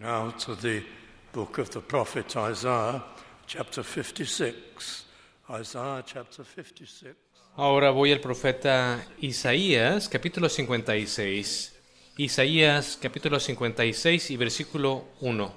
now 0.00 0.30
to 0.30 0.56
the 0.56 0.82
book 1.30 1.58
of 1.58 1.68
the 1.70 1.80
prophet 1.80 2.34
Isaiah, 2.34 3.04
chapter 3.46 3.84
56. 3.84 5.04
Isaiah 5.50 6.02
chapter 6.06 6.42
56. 6.42 7.14
Ahora 7.56 7.90
voy 7.90 8.10
al 8.10 8.20
profeta 8.20 9.04
Isaías, 9.20 10.08
capítulo 10.08 10.48
56. 10.48 11.74
Isaías, 12.16 12.98
capítulo 13.00 13.38
56 13.38 14.30
y 14.30 14.36
versículo 14.38 15.04
1. 15.20 15.54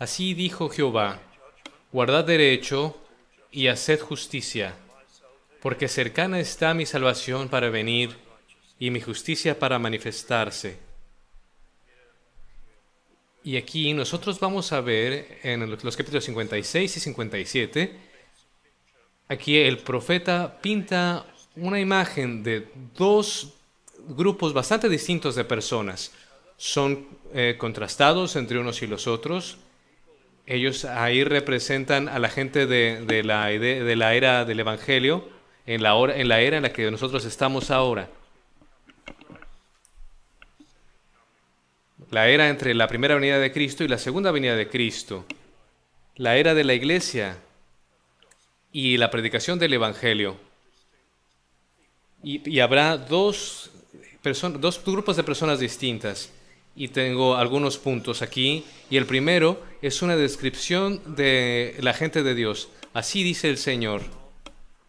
Así 0.00 0.34
dijo 0.34 0.68
Jehová, 0.70 1.20
guardad 1.92 2.24
derecho 2.24 2.98
y 3.52 3.68
haced 3.68 4.00
justicia, 4.00 4.74
porque 5.62 5.86
cercana 5.86 6.40
está 6.40 6.74
mi 6.74 6.84
salvación 6.84 7.48
para 7.48 7.70
venir 7.70 8.16
y 8.80 8.90
mi 8.90 9.00
justicia 9.00 9.56
para 9.56 9.78
manifestarse. 9.78 10.87
Y 13.44 13.56
aquí 13.56 13.94
nosotros 13.94 14.40
vamos 14.40 14.72
a 14.72 14.80
ver 14.80 15.38
en 15.42 15.70
los 15.70 15.96
capítulos 15.96 16.24
56 16.24 16.96
y 16.96 17.00
57, 17.00 17.98
aquí 19.28 19.58
el 19.58 19.78
profeta 19.78 20.58
pinta 20.60 21.24
una 21.56 21.80
imagen 21.80 22.42
de 22.42 22.68
dos 22.96 23.54
grupos 24.08 24.52
bastante 24.52 24.88
distintos 24.88 25.34
de 25.34 25.44
personas. 25.44 26.12
Son 26.56 27.06
eh, 27.32 27.56
contrastados 27.58 28.36
entre 28.36 28.58
unos 28.58 28.82
y 28.82 28.86
los 28.86 29.06
otros. 29.06 29.58
Ellos 30.46 30.84
ahí 30.84 31.24
representan 31.24 32.08
a 32.08 32.18
la 32.18 32.30
gente 32.30 32.66
de, 32.66 33.22
la, 33.22 33.46
de 33.46 33.96
la 33.96 34.14
era 34.14 34.44
del 34.44 34.60
Evangelio, 34.60 35.28
en 35.66 35.82
la, 35.82 35.94
hora, 35.94 36.16
en 36.16 36.28
la 36.28 36.40
era 36.40 36.56
en 36.56 36.62
la 36.62 36.72
que 36.72 36.90
nosotros 36.90 37.24
estamos 37.26 37.70
ahora. 37.70 38.08
La 42.10 42.28
era 42.28 42.48
entre 42.48 42.74
la 42.74 42.88
primera 42.88 43.16
venida 43.16 43.38
de 43.38 43.52
Cristo 43.52 43.84
y 43.84 43.88
la 43.88 43.98
segunda 43.98 44.30
venida 44.30 44.56
de 44.56 44.68
Cristo. 44.68 45.26
La 46.16 46.36
era 46.36 46.54
de 46.54 46.64
la 46.64 46.72
iglesia 46.72 47.38
y 48.72 48.96
la 48.96 49.10
predicación 49.10 49.58
del 49.58 49.74
Evangelio. 49.74 50.36
Y, 52.22 52.60
habrá 52.60 52.96
dos 52.96 53.70
grupos 54.84 55.16
de 55.16 55.22
personas 55.22 55.60
distintas 55.60 56.32
y 56.74 56.88
tengo 56.88 57.36
algunos 57.36 57.76
puntos 57.76 58.22
aquí. 58.22 58.64
Y 58.88 58.96
el 58.96 59.04
primero 59.04 59.62
es 59.82 60.00
una 60.00 60.16
descripción 60.16 61.14
de 61.14 61.76
la 61.80 61.92
gente 61.92 62.22
de 62.22 62.34
Dios. 62.34 62.70
Así 62.94 63.22
dice 63.22 63.50
el 63.50 63.58
Señor. 63.58 64.02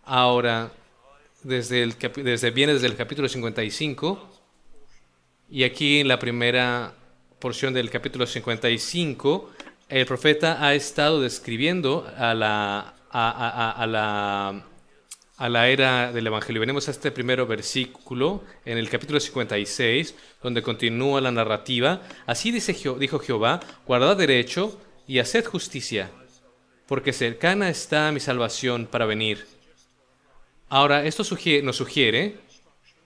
Ahora, 0.05 0.71
desde 1.43 1.85
viene 2.51 2.73
desde 2.73 2.87
el 2.87 2.95
capítulo 2.95 3.27
55 3.27 4.39
y 5.51 5.63
aquí 5.63 5.99
en 5.99 6.07
la 6.07 6.19
primera 6.19 6.93
porción 7.39 7.73
del 7.73 7.89
capítulo 7.89 8.27
55, 8.27 9.51
el 9.89 10.05
profeta 10.05 10.65
ha 10.65 10.75
estado 10.75 11.21
describiendo 11.21 12.05
a 12.17 12.33
la, 12.33 12.93
a 13.11 13.85
la 13.87 14.63
a 15.39 15.47
la 15.47 15.69
era 15.69 16.11
del 16.11 16.27
Evangelio. 16.27 16.59
Venimos 16.59 16.89
a 16.89 16.91
este 16.91 17.11
primer 17.11 17.43
versículo 17.45 18.43
en 18.65 18.77
el 18.77 18.89
capítulo 18.89 19.21
56, 19.21 20.13
donde 20.43 20.61
continúa 20.61 21.21
la 21.21 21.31
narrativa. 21.31 22.01
Así 22.25 22.51
dice, 22.51 22.75
dijo 22.99 23.19
Jehová, 23.19 23.61
guardad 23.87 24.17
derecho 24.17 24.77
y 25.07 25.19
haced 25.19 25.45
justicia, 25.45 26.11
porque 26.87 27.13
cercana 27.13 27.69
está 27.69 28.11
mi 28.11 28.19
salvación 28.19 28.85
para 28.85 29.05
venir. 29.05 29.47
Ahora, 30.67 31.05
esto 31.05 31.23
nos 31.63 31.77
sugiere 31.77 32.35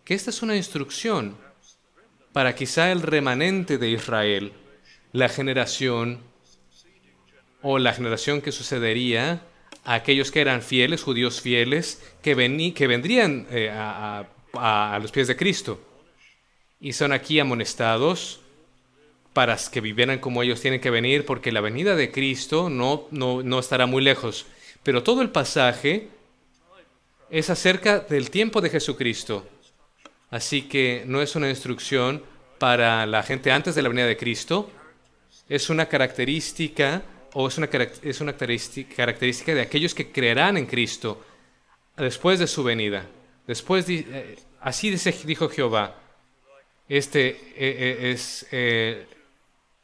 que 0.04 0.16
esta 0.16 0.32
es 0.32 0.42
una 0.42 0.56
instrucción 0.56 1.38
para 2.34 2.56
quizá 2.56 2.92
el 2.92 3.02
remanente 3.04 3.78
de 3.78 3.90
Israel, 3.90 4.52
la 5.12 5.30
generación 5.30 6.20
o 7.62 7.78
la 7.80 7.94
generación 7.94 8.42
que 8.42 8.52
sucedería 8.52 9.44
a 9.86 9.94
aquellos 9.94 10.32
que 10.32 10.42
eran 10.42 10.62
fieles, 10.62 11.04
judíos 11.04 11.42
fieles, 11.42 12.02
que, 12.22 12.74
que 12.76 12.88
vendrían 12.88 13.48
eh, 13.52 13.70
a, 13.72 14.28
los 15.02 15.12
pies 15.12 15.28
de 15.28 15.36
Cristo. 15.36 15.80
Y 16.82 16.94
son 16.94 17.14
aquí 17.14 17.40
amonestados 17.40 18.42
para 19.32 19.58
que 19.72 19.82
vivieran 19.82 20.20
como 20.20 20.44
ellos 20.44 20.60
tienen 20.60 20.82
que 20.82 20.90
venir, 20.90 21.26
porque 21.26 21.52
la 21.52 21.62
venida 21.62 21.96
de 21.96 22.12
Cristo 22.12 22.70
no, 22.70 23.08
no, 23.12 23.44
no 23.44 23.60
estará 23.60 23.86
muy 23.86 24.04
lejos. 24.04 24.46
Pero 24.84 25.04
todo 25.04 25.22
el 25.22 25.30
pasaje 25.30 26.10
es 27.30 27.50
acerca 27.50 28.00
del 28.00 28.30
tiempo 28.30 28.60
de 28.60 28.70
Jesucristo. 28.70 29.48
Así 30.34 30.64
que 30.64 31.04
no 31.06 31.22
es 31.22 31.36
una 31.36 31.48
instrucción 31.48 32.24
para 32.58 33.06
la 33.06 33.22
gente 33.22 33.52
antes 33.52 33.76
de 33.76 33.84
la 33.84 33.90
venida 33.90 34.08
de 34.08 34.18
Cristo, 34.18 34.68
es 35.48 35.70
una 35.70 35.86
característica 35.86 37.04
o 37.34 37.48
es 37.48 37.60
una, 37.60 37.70
es 38.02 38.20
una 38.20 38.34
característica 38.34 39.54
de 39.54 39.62
aquellos 39.62 39.94
que 39.94 40.12
creerán 40.12 40.58
en 40.58 40.66
Cristo 40.66 41.24
después 41.96 42.40
de 42.40 42.48
su 42.48 42.64
venida. 42.64 43.06
Después, 43.46 43.86
eh, 43.88 44.40
así 44.62 44.90
dijo 45.24 45.50
Jehová. 45.50 45.98
Este 46.90 47.28
eh, 47.30 47.38
eh, 47.56 48.12
es, 48.12 48.48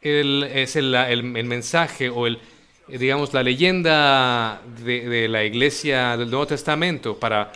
el, 0.02 0.44
es 0.52 0.76
el, 0.76 0.96
el, 0.96 1.24
mensaje 1.44 2.10
o 2.10 2.26
el, 2.26 2.40
digamos, 2.88 3.36
la 3.36 3.44
leyenda 3.44 4.64
de, 4.84 5.28
la 5.28 5.44
iglesia 5.44 6.18
del 6.18 6.32
Nuevo 6.32 6.48
Testamento 6.48 7.20
para 7.20 7.52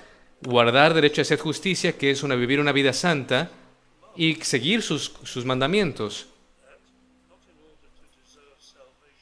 guardar 0.45 0.93
derecho 0.93 1.21
a 1.21 1.23
hacer 1.23 1.39
justicia, 1.39 1.97
que 1.97 2.11
es 2.11 2.23
una, 2.23 2.35
vivir 2.35 2.59
una 2.59 2.71
vida 2.71 2.93
santa 2.93 3.49
y 4.15 4.35
seguir 4.35 4.81
sus, 4.81 5.13
sus 5.23 5.45
mandamientos. 5.45 6.27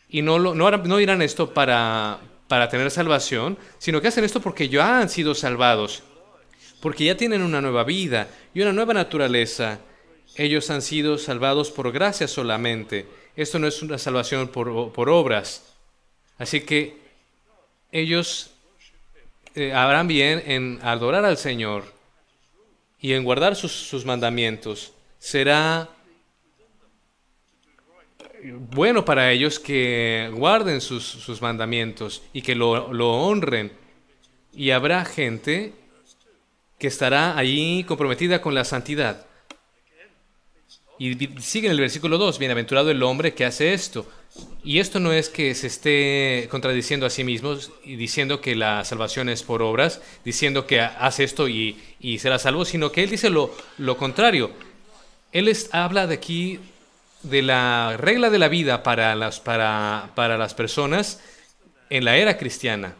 Y 0.09 0.21
no, 0.21 0.39
no, 0.39 0.53
no 0.53 0.97
dirán 0.97 1.21
esto 1.21 1.53
para, 1.53 2.19
para 2.47 2.67
tener 2.67 2.91
salvación, 2.91 3.57
sino 3.77 4.01
que 4.01 4.09
hacen 4.09 4.25
esto 4.25 4.41
porque 4.41 4.67
ya 4.67 4.99
han 4.99 5.09
sido 5.09 5.33
salvados, 5.33 6.03
porque 6.81 7.05
ya 7.05 7.15
tienen 7.15 7.41
una 7.41 7.61
nueva 7.61 7.85
vida 7.85 8.27
y 8.53 8.61
una 8.61 8.73
nueva 8.73 8.93
naturaleza. 8.93 9.79
Ellos 10.35 10.69
han 10.69 10.81
sido 10.81 11.17
salvados 11.17 11.71
por 11.71 11.91
gracia 11.93 12.27
solamente. 12.27 13.07
Esto 13.37 13.57
no 13.57 13.67
es 13.67 13.81
una 13.81 13.97
salvación 13.97 14.49
por, 14.49 14.91
por 14.91 15.09
obras. 15.09 15.73
Así 16.37 16.61
que 16.61 16.97
ellos 17.91 18.50
eh, 19.55 19.73
harán 19.73 20.07
bien 20.07 20.41
en 20.45 20.79
adorar 20.81 21.25
al 21.25 21.37
Señor 21.37 21.83
y 22.99 23.13
en 23.13 23.23
guardar 23.23 23.55
sus, 23.55 23.71
sus 23.71 24.05
mandamientos. 24.05 24.93
Será 25.19 25.89
bueno 28.43 29.05
para 29.05 29.31
ellos 29.31 29.59
que 29.59 30.29
guarden 30.33 30.81
sus, 30.81 31.41
mandamientos 31.41 32.23
y 32.33 32.41
que 32.41 32.55
lo, 32.55 32.71
honren. 32.71 33.71
Y 34.53 34.71
habrá 34.71 35.05
gente 35.05 35.73
que 36.77 36.87
estará 36.87 37.37
allí 37.37 37.83
comprometida 37.83 38.41
con 38.41 38.53
la 38.53 38.65
santidad. 38.65 39.25
Y 41.01 41.17
sigue 41.39 41.65
en 41.65 41.71
el 41.71 41.79
versículo 41.79 42.19
2, 42.19 42.37
bienaventurado 42.37 42.91
el 42.91 43.01
hombre 43.01 43.33
que 43.33 43.43
hace 43.43 43.73
esto. 43.73 44.05
Y 44.63 44.77
esto 44.77 44.99
no 44.99 45.11
es 45.11 45.29
que 45.29 45.55
se 45.55 45.65
esté 45.65 46.47
contradiciendo 46.51 47.07
a 47.07 47.09
sí 47.09 47.23
mismo 47.23 47.57
y 47.83 47.95
diciendo 47.95 48.39
que 48.39 48.55
la 48.55 48.85
salvación 48.85 49.27
es 49.27 49.41
por 49.41 49.63
obras, 49.63 49.99
diciendo 50.23 50.67
que 50.67 50.79
hace 50.79 51.23
esto 51.23 51.49
y, 51.49 51.75
será 52.19 52.37
salvo, 52.37 52.65
sino 52.65 52.91
que 52.91 53.01
él 53.01 53.09
dice 53.09 53.31
lo, 53.31 53.51
lo 53.79 53.97
contrario. 53.97 54.51
Él 55.31 55.51
habla 55.71 56.05
de 56.05 56.13
aquí 56.13 56.59
de 57.23 57.41
la 57.41 57.95
regla 57.97 58.29
de 58.29 58.37
la 58.37 58.47
vida 58.47 58.83
para 58.83 59.15
las, 59.15 59.39
para, 59.39 60.11
para 60.13 60.37
las 60.37 60.53
personas 60.53 61.19
en 61.89 62.05
la 62.05 62.15
era 62.17 62.37
cristiana. 62.37 62.93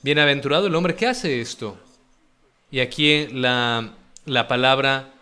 Bienaventurado 0.00 0.68
el 0.68 0.74
hombre 0.74 0.94
que 0.94 1.06
hace 1.06 1.42
esto. 1.42 1.76
Y 2.70 2.80
aquí 2.80 3.26
la, 3.26 3.90
la 4.24 4.48
palabra 4.48 5.12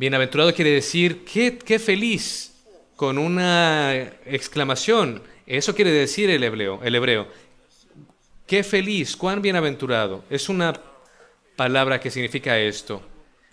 bienaventurado 0.00 0.54
quiere 0.54 0.70
decir 0.70 1.26
qué, 1.26 1.58
qué 1.58 1.78
feliz, 1.78 2.54
con 2.96 3.18
una 3.18 3.94
exclamación. 4.24 5.22
Eso 5.46 5.74
quiere 5.74 5.90
decir 5.90 6.30
el 6.30 6.42
hebreo, 6.42 6.80
el 6.82 6.94
hebreo. 6.94 7.28
Qué 8.46 8.64
feliz, 8.64 9.14
cuán 9.14 9.42
bienaventurado. 9.42 10.24
Es 10.30 10.48
una 10.48 10.72
palabra 11.54 12.00
que 12.00 12.10
significa 12.10 12.58
esto. 12.58 13.02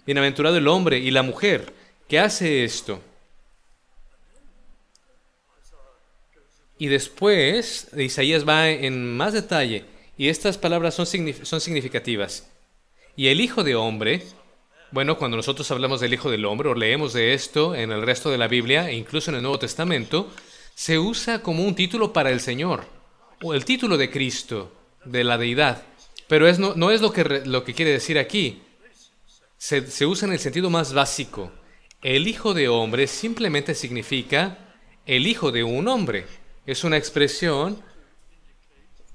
Bienaventurado 0.05 0.55
el 0.55 0.69
hombre 0.69 0.99
y 0.99 1.11
la 1.11 1.21
mujer 1.21 1.73
que 2.07 2.17
hace 2.17 2.63
esto. 2.63 3.01
Y 6.77 6.87
después 6.87 7.89
Isaías 7.97 8.47
va 8.47 8.69
en 8.69 9.17
más 9.17 9.33
detalle 9.33 9.83
y 10.17 10.29
estas 10.29 10.57
palabras 10.57 10.95
son, 10.95 11.05
son 11.43 11.59
significativas. 11.59 12.49
Y 13.17 13.27
el 13.27 13.41
Hijo 13.41 13.65
de 13.65 13.75
Hombre, 13.75 14.23
bueno, 14.91 15.17
cuando 15.17 15.37
nosotros 15.37 15.69
hablamos 15.71 15.99
del 15.99 16.13
Hijo 16.13 16.31
del 16.31 16.45
Hombre 16.45 16.69
o 16.69 16.75
leemos 16.75 17.13
de 17.13 17.33
esto 17.33 17.75
en 17.75 17.91
el 17.91 18.01
resto 18.01 18.29
de 18.29 18.37
la 18.37 18.47
Biblia 18.47 18.91
incluso 18.91 19.31
en 19.31 19.35
el 19.37 19.41
Nuevo 19.41 19.59
Testamento, 19.59 20.29
se 20.75 20.99
usa 20.99 21.41
como 21.41 21.63
un 21.63 21.75
título 21.75 22.13
para 22.13 22.31
el 22.31 22.39
Señor 22.39 22.85
o 23.41 23.53
el 23.53 23.65
título 23.65 23.97
de 23.97 24.09
Cristo, 24.09 24.71
de 25.05 25.23
la 25.23 25.37
deidad. 25.37 25.83
Pero 26.27 26.47
es, 26.47 26.59
no, 26.59 26.75
no, 26.75 26.91
es 26.91 27.01
lo 27.01 27.11
que, 27.11 27.23
lo 27.45 27.63
que 27.63 27.73
quiere 27.73 27.91
decir 27.91 28.17
aquí. 28.17 28.61
Se, 29.57 29.89
se 29.89 30.05
usa 30.05 30.27
en 30.27 30.33
el 30.33 30.39
sentido 30.39 30.69
más 30.69 30.93
básico. 30.93 31.51
El 32.01 32.27
Hijo 32.27 32.53
de 32.53 32.67
Hombre 32.67 33.07
simplemente 33.07 33.73
significa 33.73 34.57
el 35.05 35.25
hijo 35.25 35.51
de 35.51 35.63
un 35.63 35.87
hombre. 35.87 36.25
Es 36.65 36.83
una 36.83 36.97
expresión 36.97 37.81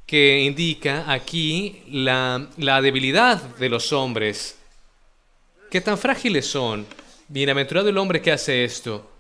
que 0.07 0.41
indica 0.41 1.11
aquí 1.13 1.83
la, 1.89 2.49
la 2.57 2.81
debilidad 2.83 3.41
de 3.57 3.69
los 3.69 3.93
hombres. 3.93 4.59
¿Qué 5.73 5.81
tan 5.81 5.97
frágiles 5.97 6.45
son? 6.45 6.87
Bienaventurado 7.29 7.89
el 7.89 7.97
hombre 7.97 8.21
que 8.21 8.31
hace 8.31 8.63
esto. 8.63 9.11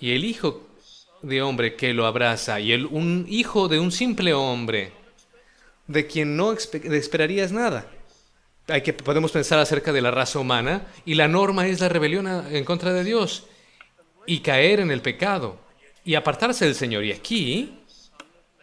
Y 0.00 0.16
el 0.16 0.24
hijo 0.24 0.66
de 1.22 1.42
hombre 1.42 1.76
que 1.76 1.94
lo 1.94 2.06
abraza. 2.06 2.58
Y 2.58 2.72
el, 2.72 2.86
un 2.86 3.24
hijo 3.28 3.68
de 3.68 3.78
un 3.78 3.92
simple 3.92 4.34
hombre, 4.34 4.90
de 5.86 6.08
quien 6.08 6.36
no 6.36 6.52
esperarías 6.52 7.52
nada. 7.52 7.88
Hay 8.66 8.82
que, 8.82 8.94
podemos 8.94 9.30
pensar 9.30 9.60
acerca 9.60 9.92
de 9.92 10.02
la 10.02 10.10
raza 10.10 10.40
humana 10.40 10.88
y 11.04 11.14
la 11.14 11.28
norma 11.28 11.68
es 11.68 11.78
la 11.78 11.88
rebelión 11.88 12.26
en 12.26 12.64
contra 12.64 12.92
de 12.92 13.04
Dios 13.04 13.46
y 14.26 14.40
caer 14.40 14.80
en 14.80 14.90
el 14.90 15.02
pecado 15.02 15.56
y 16.04 16.16
apartarse 16.16 16.64
del 16.64 16.74
Señor. 16.74 17.04
Y 17.04 17.12
aquí 17.12 17.78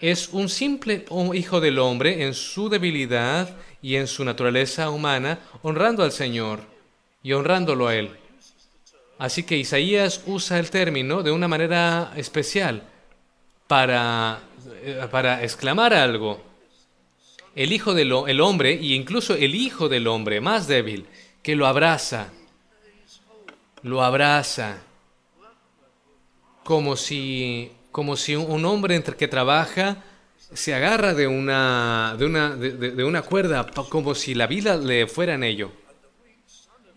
es 0.02 0.28
un 0.34 0.50
simple 0.50 1.06
hijo 1.34 1.62
del 1.62 1.80
hombre 1.80 2.26
en 2.26 2.34
su 2.34 2.68
debilidad 2.68 3.56
y 3.82 3.96
en 3.96 4.08
su 4.08 4.26
naturaleza 4.26 4.90
humana, 4.90 5.40
honrando 5.62 6.04
al 6.04 6.12
Señor 6.12 6.73
y 7.24 7.34
honrándolo 7.34 7.88
a 7.88 7.96
Él. 7.96 8.12
Así 9.18 9.44
que 9.44 9.58
Isaías 9.58 10.22
usa 10.26 10.60
el 10.60 10.70
término 10.70 11.24
de 11.24 11.32
una 11.32 11.48
manera 11.48 12.14
especial 12.16 12.84
para, 13.68 14.42
eh, 14.84 15.08
para 15.10 15.44
exclamar 15.44 15.94
algo. 15.94 16.44
El 17.56 17.72
hijo 17.72 17.94
del 17.94 18.12
el 18.28 18.42
hombre, 18.42 18.74
y 18.74 18.94
incluso 18.94 19.36
el 19.36 19.56
hijo 19.56 19.88
del 19.88 20.08
hombre 20.08 20.42
más 20.42 20.68
débil, 20.68 21.06
que 21.42 21.56
lo 21.56 21.68
abraza, 21.68 22.30
lo 23.84 24.04
abraza, 24.04 24.78
como 26.64 26.96
si 26.96 27.72
como 27.94 28.18
si 28.18 28.36
un 28.36 28.66
hombre 28.66 28.96
entre 28.96 29.16
que 29.16 29.28
trabaja 29.28 29.98
se 30.52 30.74
agarra 30.74 31.14
de 31.14 31.28
una, 31.28 32.16
de 32.18 32.26
una, 32.26 32.56
de, 32.56 33.04
una 33.04 33.22
cuerda, 33.22 33.68
como 33.90 34.16
si 34.16 34.34
la 34.34 34.48
vida 34.48 34.78
le 34.78 35.08
fuera 35.08 35.36
en 35.36 35.44
ello. 35.44 35.72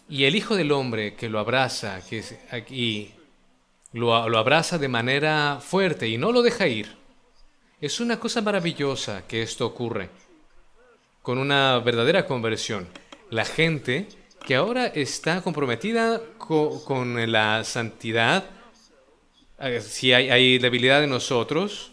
Y 0.08 0.24
el 0.24 0.36
Hijo 0.36 0.56
del 0.56 0.72
Hombre 0.72 1.14
que 1.14 1.28
lo 1.28 1.38
abraza, 1.38 2.00
que 2.08 2.22
aquí 2.50 3.12
lo, 3.92 4.14
abraza 4.14 4.78
de 4.78 4.88
manera 4.88 5.58
fuerte 5.60 6.08
y 6.08 6.16
no 6.16 6.32
lo 6.32 6.42
deja 6.42 6.66
ir. 6.68 6.94
Es 7.80 8.00
una 8.00 8.20
cosa 8.20 8.40
maravillosa 8.40 9.26
que 9.26 9.42
esto 9.42 9.66
ocurre 9.66 10.10
con 11.22 11.38
una 11.38 11.78
verdadera 11.80 12.24
conversión. 12.24 12.88
La 13.30 13.44
gente 13.44 14.06
que 14.46 14.54
ahora 14.54 14.86
está 14.86 15.42
comprometida 15.42 16.20
con 16.38 17.32
la 17.32 17.64
santidad, 17.64 18.44
si 19.80 20.12
hay, 20.12 20.58
debilidad 20.58 21.02
en 21.02 21.10
nosotros 21.10 21.90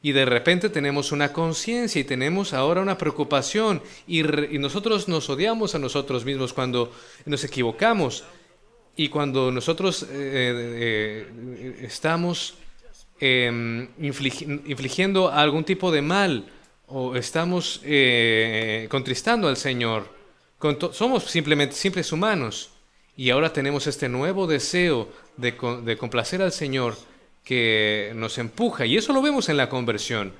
y 0.00 0.12
de 0.12 0.24
repente 0.24 0.68
tenemos 0.68 1.10
una 1.10 1.32
conciencia 1.32 2.00
y 2.00 2.04
tenemos 2.04 2.52
ahora 2.52 2.80
una 2.80 2.98
preocupación 2.98 3.82
y, 4.06 4.22
nosotros 4.22 5.08
nos 5.08 5.28
odiamos 5.28 5.74
a 5.74 5.78
nosotros 5.78 6.24
mismos 6.24 6.52
cuando 6.52 6.92
nos 7.26 7.42
equivocamos 7.44 8.24
y 8.96 9.08
cuando 9.08 9.50
nosotros 9.50 10.04
eh, 10.04 10.06
eh, 10.12 11.78
estamos 11.82 12.54
em, 13.20 13.88
infligiendo 13.98 15.30
algún 15.30 15.64
tipo 15.64 15.90
de 15.90 16.02
mal 16.02 16.46
o 16.86 17.16
estamos 17.16 17.80
eh, 17.84 18.86
contristando 18.90 19.48
al 19.48 19.56
Señor. 19.56 20.08
somos 20.92 21.24
simplemente 21.24 21.74
simples 21.74 22.12
humanos 22.12 22.70
y 23.16 23.30
ahora 23.30 23.52
tenemos 23.52 23.86
este 23.88 24.08
nuevo 24.08 24.46
deseo 24.46 25.08
de, 25.36 25.56
complacer 25.98 26.40
al 26.40 26.52
Señor 26.52 26.96
que 27.48 28.12
nos 28.14 28.36
empuja, 28.36 28.84
y 28.84 28.98
eso 28.98 29.14
lo 29.14 29.22
vemos 29.22 29.48
en 29.48 29.56
la 29.56 29.70
conversión. 29.70 30.34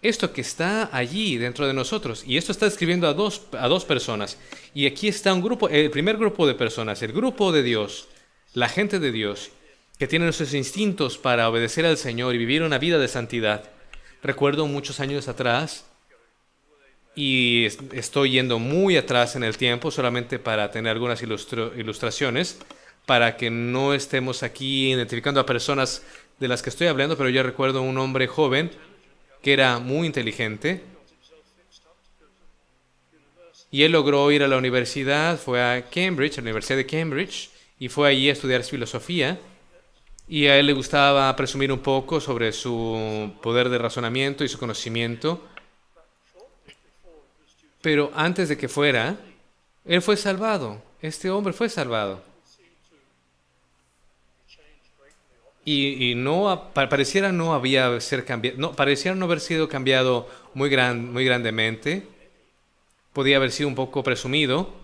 Esto 0.00 0.32
que 0.32 0.42
está 0.42 0.96
allí 0.96 1.38
dentro 1.38 1.66
de 1.66 1.74
nosotros, 1.74 2.22
y 2.24 2.36
esto 2.36 2.52
está 2.52 2.68
escribiendo 2.68 3.08
a 3.08 3.14
dos, 3.14 3.42
a 3.58 3.66
dos 3.66 3.84
personas, 3.84 4.38
y 4.74 4.86
aquí 4.86 5.08
está 5.08 5.34
un 5.34 5.42
grupo, 5.42 5.68
el 5.68 5.90
primer 5.90 6.18
grupo 6.18 6.46
de 6.46 6.54
personas, 6.54 7.02
el 7.02 7.12
grupo 7.12 7.50
de 7.50 7.64
Dios, 7.64 8.06
la 8.52 8.68
gente 8.68 9.00
de 9.00 9.10
Dios, 9.10 9.50
que 9.98 10.06
tienen 10.06 10.28
esos 10.28 10.54
instintos 10.54 11.18
para 11.18 11.48
obedecer 11.48 11.84
al 11.84 11.96
Señor 11.96 12.36
y 12.36 12.38
vivir 12.38 12.62
una 12.62 12.78
vida 12.78 12.98
de 12.98 13.08
santidad. 13.08 13.68
Recuerdo 14.22 14.68
muchos 14.68 15.00
años 15.00 15.26
atrás, 15.26 15.84
y 17.16 17.66
estoy 17.92 18.30
yendo 18.30 18.60
muy 18.60 18.96
atrás 18.96 19.34
en 19.34 19.42
el 19.42 19.56
tiempo 19.56 19.90
solamente 19.90 20.38
para 20.38 20.70
tener 20.70 20.92
algunas 20.92 21.20
ilustraciones, 21.22 22.60
para 23.06 23.36
que 23.36 23.50
no 23.50 23.94
estemos 23.94 24.42
aquí 24.42 24.92
identificando 24.92 25.40
a 25.40 25.46
personas 25.46 26.02
de 26.38 26.48
las 26.48 26.62
que 26.62 26.70
estoy 26.70 26.86
hablando, 26.86 27.16
pero 27.16 27.28
yo 27.28 27.42
recuerdo 27.42 27.82
un 27.82 27.98
hombre 27.98 28.26
joven 28.26 28.70
que 29.42 29.52
era 29.52 29.78
muy 29.78 30.06
inteligente 30.06 30.82
y 33.74 33.82
él 33.82 33.90
logró 33.90 34.30
ir 34.30 34.44
a 34.44 34.46
la 34.46 34.56
universidad, 34.56 35.36
fue 35.36 35.60
a 35.60 35.90
Cambridge, 35.90 36.38
a 36.38 36.42
la 36.42 36.44
Universidad 36.44 36.76
de 36.76 36.86
Cambridge, 36.86 37.50
y 37.80 37.88
fue 37.88 38.08
allí 38.08 38.28
a 38.28 38.32
estudiar 38.32 38.62
filosofía. 38.62 39.36
Y 40.28 40.46
a 40.46 40.56
él 40.60 40.66
le 40.66 40.74
gustaba 40.74 41.34
presumir 41.34 41.72
un 41.72 41.80
poco 41.80 42.20
sobre 42.20 42.52
su 42.52 43.32
poder 43.42 43.70
de 43.70 43.78
razonamiento 43.78 44.44
y 44.44 44.48
su 44.48 44.60
conocimiento. 44.60 45.44
Pero 47.82 48.12
antes 48.14 48.48
de 48.48 48.56
que 48.56 48.68
fuera, 48.68 49.16
él 49.84 50.00
fue 50.02 50.16
salvado. 50.16 50.80
Este 51.02 51.28
hombre 51.28 51.52
fue 51.52 51.68
salvado. 51.68 52.22
Y, 55.64 56.14
no 56.14 56.70
pareciera 56.74 57.32
no 57.32 57.54
había 57.54 57.98
ser 58.00 58.24
cambiado, 58.24 58.58
no, 58.58 58.72
pareciera 58.72 59.14
no 59.14 59.24
haber 59.24 59.40
sido 59.40 59.68
cambiado 59.68 60.28
muy, 60.52 60.68
gran, 60.68 61.12
muy 61.12 61.24
grandemente. 61.24 62.06
Podía 63.12 63.36
haber 63.36 63.50
sido 63.52 63.68
un 63.68 63.74
poco 63.74 64.02
presumido, 64.02 64.74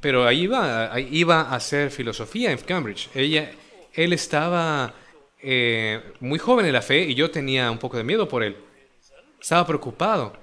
pero 0.00 0.26
ahí 0.26 0.42
iba, 0.42 0.98
iba 1.00 1.40
a 1.40 1.56
hacer 1.56 1.90
filosofía 1.90 2.52
en 2.52 2.58
Cambridge. 2.58 3.08
Ella, 3.14 3.50
él 3.94 4.12
estaba 4.12 4.94
eh, 5.40 6.02
muy 6.20 6.38
joven 6.38 6.66
en 6.66 6.72
la 6.72 6.82
fe 6.82 7.00
y 7.02 7.14
yo 7.14 7.30
tenía 7.30 7.70
un 7.70 7.78
poco 7.78 7.96
de 7.96 8.04
miedo 8.04 8.28
por 8.28 8.42
él. 8.42 8.56
Estaba 9.40 9.66
preocupado 9.66 10.41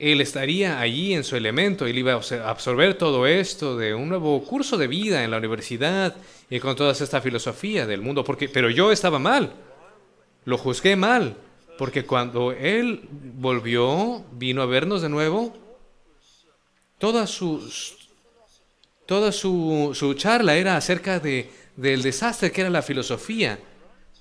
él 0.00 0.22
estaría 0.22 0.80
allí 0.80 1.12
en 1.12 1.24
su 1.24 1.36
elemento, 1.36 1.86
él 1.86 1.98
iba 1.98 2.14
a 2.14 2.50
absorber 2.50 2.94
todo 2.94 3.26
esto 3.26 3.76
de 3.76 3.92
un 3.94 4.08
nuevo 4.08 4.42
curso 4.44 4.78
de 4.78 4.86
vida 4.86 5.22
en 5.22 5.30
la 5.30 5.36
universidad 5.36 6.16
y 6.48 6.58
con 6.58 6.74
toda 6.74 6.92
esta 6.92 7.20
filosofía 7.20 7.86
del 7.86 8.00
mundo, 8.00 8.24
porque, 8.24 8.48
pero 8.48 8.70
yo 8.70 8.92
estaba 8.92 9.18
mal, 9.18 9.52
lo 10.46 10.56
juzgué 10.56 10.96
mal, 10.96 11.36
porque 11.76 12.06
cuando 12.06 12.52
él 12.52 13.02
volvió, 13.10 14.24
vino 14.32 14.62
a 14.62 14.66
vernos 14.66 15.02
de 15.02 15.10
nuevo, 15.10 15.54
toda 16.98 17.26
su, 17.26 17.70
toda 19.04 19.32
su, 19.32 19.90
su 19.92 20.14
charla 20.14 20.56
era 20.56 20.78
acerca 20.78 21.20
de, 21.20 21.50
del 21.76 22.00
desastre 22.00 22.50
que 22.50 22.62
era 22.62 22.70
la 22.70 22.80
filosofía, 22.80 23.58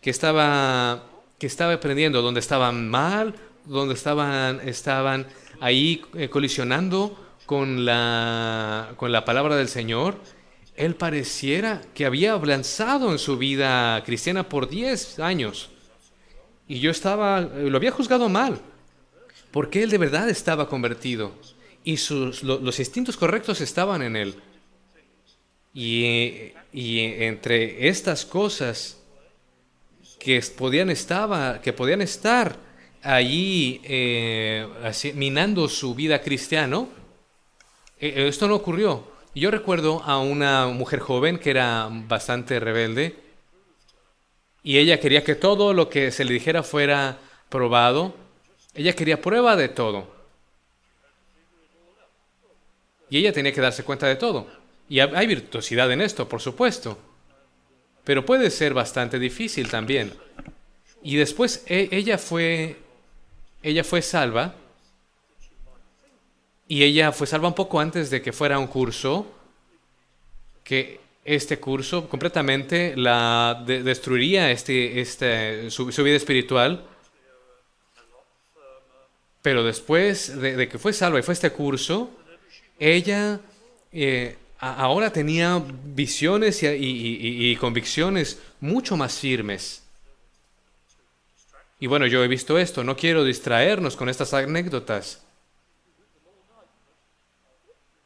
que 0.02 0.10
estaba, 0.10 1.06
que 1.38 1.48
estaba 1.48 1.72
aprendiendo, 1.72 2.22
donde 2.22 2.42
estaban 2.42 2.90
mal, 2.90 3.34
donde 3.64 3.94
estaban, 3.94 4.60
estaban 4.68 5.26
ahí 5.60 6.02
eh, 6.16 6.30
colisionando 6.30 7.18
con 7.46 7.86
la, 7.86 8.94
con 8.98 9.12
la 9.12 9.26
palabra 9.26 9.56
del 9.56 9.68
Señor, 9.68 10.16
él 10.76 10.96
pareciera 10.96 11.82
que 11.94 12.06
había 12.06 12.34
avanzado 12.34 13.12
en 13.12 13.20
su 13.20 13.38
vida 13.38 14.04
cristiana 14.06 14.48
por 14.48 14.70
10 14.70 15.20
años. 15.20 15.70
Y 16.68 16.80
yo 16.80 16.92
estaba, 16.92 17.42
lo 17.42 17.76
había 17.76 17.92
juzgado 17.92 18.30
mal, 18.30 18.62
porque 19.52 19.84
él 19.84 19.90
de 19.90 19.98
verdad 19.98 20.30
estaba 20.30 20.70
convertido 20.70 21.34
y 21.84 21.98
sus, 21.98 22.44
los 22.44 22.80
instintos 22.80 23.18
correctos 23.18 23.62
estaban 23.62 24.02
en 24.04 24.16
él. 24.16 24.36
Y, 25.74 26.52
y 26.72 27.00
entre 27.24 27.88
estas 27.88 28.26
cosas 28.26 29.00
que 30.20 30.42
podían, 30.56 30.90
estaba, 30.90 31.62
que 31.62 31.74
podían 31.74 32.02
estar 32.02 32.69
allí 33.04 33.82
eh, 33.84 34.68
minando 35.16 35.68
su 35.68 35.96
vida 35.96 36.22
cristiano, 36.22 36.90
eh, 38.00 38.14
eh, 38.16 38.28
esto 38.28 38.48
no 38.48 38.56
ocurrió. 38.56 39.04
Yo 39.36 39.52
recuerdo 39.52 40.02
a 40.04 40.20
una 40.20 40.68
mujer 40.68 41.00
joven 41.00 41.38
que 41.38 41.52
era 41.52 41.88
bastante 41.90 42.60
rebelde 42.60 43.16
y 44.64 44.78
ella 44.78 45.00
quería 45.00 45.24
que 45.24 45.36
todo 45.36 45.74
lo 45.74 45.90
que 45.90 46.12
se 46.12 46.26
le 46.26 46.34
dijera 46.34 46.64
fuera 46.64 47.18
probado. 47.50 48.16
Ella 48.74 48.94
quería 48.94 49.22
prueba 49.22 49.56
de 49.56 49.70
todo. 49.70 50.08
Y 53.10 53.18
ella 53.18 53.34
tenía 53.34 53.54
que 53.54 53.62
darse 53.62 53.84
cuenta 53.84 54.08
de 54.08 54.16
todo. 54.16 54.48
Y 54.88 55.00
hay 55.00 55.28
virtuosidad 55.28 55.92
en 55.92 56.02
esto, 56.02 56.28
por 56.28 56.42
supuesto. 56.42 56.98
Pero 58.04 58.26
puede 58.26 58.50
ser 58.50 58.74
bastante 58.74 59.20
difícil 59.20 59.70
también. 59.70 60.14
Y 61.02 61.16
después 61.16 61.64
e, 61.68 61.90
ella 61.92 62.18
fue 62.18 62.78
ella 63.64 63.84
fue 63.84 64.02
salva 64.02 64.56
y 66.68 66.84
ella 66.84 67.12
fue 67.12 67.28
salva 67.28 67.48
un 67.48 67.56
poco 67.56 67.80
antes 67.80 68.10
de 68.10 68.22
que 68.22 68.32
fuera 68.32 68.60
un 68.60 68.68
curso 68.68 69.26
que 70.64 71.00
este 71.26 71.60
curso 71.60 72.08
completamente 72.08 72.96
la 72.96 73.64
de- 73.66 73.84
destruiría 73.84 74.52
este, 74.52 75.00
este, 75.02 75.70
su, 75.72 75.86
vida 75.88 76.16
espiritual. 76.16 76.86
Pero 79.42 79.64
después 79.64 80.40
de, 80.40 80.68
que 80.68 80.78
fue 80.78 80.94
salva 80.94 81.20
y 81.20 81.24
fue 81.24 81.34
este 81.34 81.52
curso, 81.52 82.12
ella 82.78 83.40
eh, 83.92 84.38
ahora 84.60 85.12
tenía 85.12 85.62
visiones 85.86 86.62
y- 86.64 86.68
y- 86.68 87.52
y 87.52 87.56
convicciones 87.56 88.40
mucho 88.60 88.98
más 88.98 89.18
firmes. 89.18 89.84
Y 91.80 91.88
bueno, 91.88 92.06
yo 92.08 92.24
he 92.24 92.28
visto 92.28 92.58
esto, 92.58 92.84
no 92.84 92.98
quiero 92.98 93.24
distraernos 93.24 93.96
con 93.96 94.10
estas 94.10 94.34
anécdotas. 94.34 95.24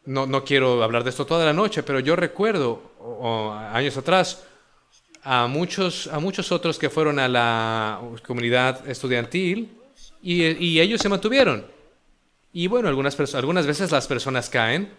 No, 0.06 0.26
no 0.28 0.44
quiero 0.44 0.84
hablar 0.84 1.04
de 1.04 1.10
esto 1.10 1.26
toda 1.26 1.46
la 1.46 1.54
noche, 1.54 1.82
pero 1.82 2.00
yo 2.00 2.16
recuerdo 2.16 2.92
años 3.74 3.98
atrás 3.98 4.44
a 5.24 5.48
muchos, 5.48 6.08
a 6.08 6.20
muchos 6.20 6.52
otros 6.52 6.78
que 6.78 6.90
fueron 6.90 7.18
a 7.18 7.28
la 7.28 8.02
comunidad 8.26 8.88
estudiantil 8.88 9.78
y, 10.22 10.80
ellos 10.80 11.02
se 11.02 11.10
mantuvieron. 11.10 11.66
Y 12.52 12.68
bueno, 12.68 12.90
algunas, 12.90 13.18
algunas 13.34 13.66
veces 13.66 13.92
las 13.92 14.08
personas 14.08 14.50
caen, 14.50 14.94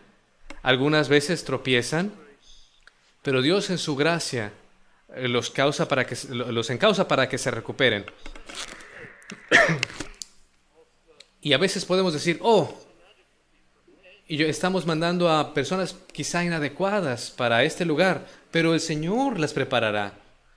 algunas 0.62 1.08
veces 1.08 1.44
tropiezan, 1.44 2.12
pero 3.22 3.42
Dios 3.42 3.70
en 3.70 3.78
su 3.78 3.94
gracia 3.94 4.52
los, 5.16 5.50
causa 5.50 5.88
para 5.88 6.06
que, 6.06 6.16
los 6.30 6.70
encausa 6.70 7.06
para 7.08 7.28
que 7.28 7.38
se 7.38 7.50
recuperen. 7.50 8.04
Y 11.40 11.52
a 11.52 11.58
veces 11.58 11.84
podemos 11.84 12.14
decir, 12.14 12.38
oh, 12.40 12.74
y 14.26 14.38
yo, 14.38 14.46
estamos 14.46 14.86
mandando 14.86 15.30
a 15.30 15.52
personas 15.52 15.94
quizá 16.10 16.42
inadecuadas 16.42 17.30
para 17.30 17.62
este 17.64 17.84
lugar, 17.84 18.26
pero 18.50 18.72
el 18.72 18.80
Señor 18.80 19.38
las 19.38 19.52
preparará, 19.52 20.14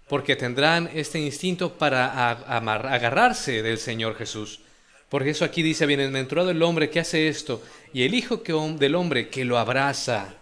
porque 0.07 0.37
tendrán 0.37 0.89
este 0.93 1.19
instinto 1.19 1.73
para 1.73 2.29
agarrarse 2.29 3.61
del 3.61 3.77
Señor 3.77 4.15
Jesús. 4.15 4.61
Porque 5.09 5.31
eso 5.31 5.43
aquí 5.43 5.61
dice, 5.61 5.85
bienaventurado 5.85 6.51
el 6.51 6.63
hombre 6.63 6.89
que 6.89 7.01
hace 7.01 7.27
esto, 7.27 7.61
y 7.93 8.03
el 8.03 8.13
Hijo 8.13 8.41
que, 8.41 8.53
del 8.53 8.95
hombre 8.95 9.27
que 9.29 9.43
lo 9.43 9.57
abraza. 9.57 10.35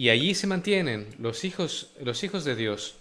Y 0.00 0.08
allí 0.08 0.34
se 0.34 0.46
mantienen 0.46 1.14
los 1.18 1.44
hijos, 1.44 1.90
los 2.00 2.24
hijos 2.24 2.46
de 2.46 2.56
Dios. 2.56 2.94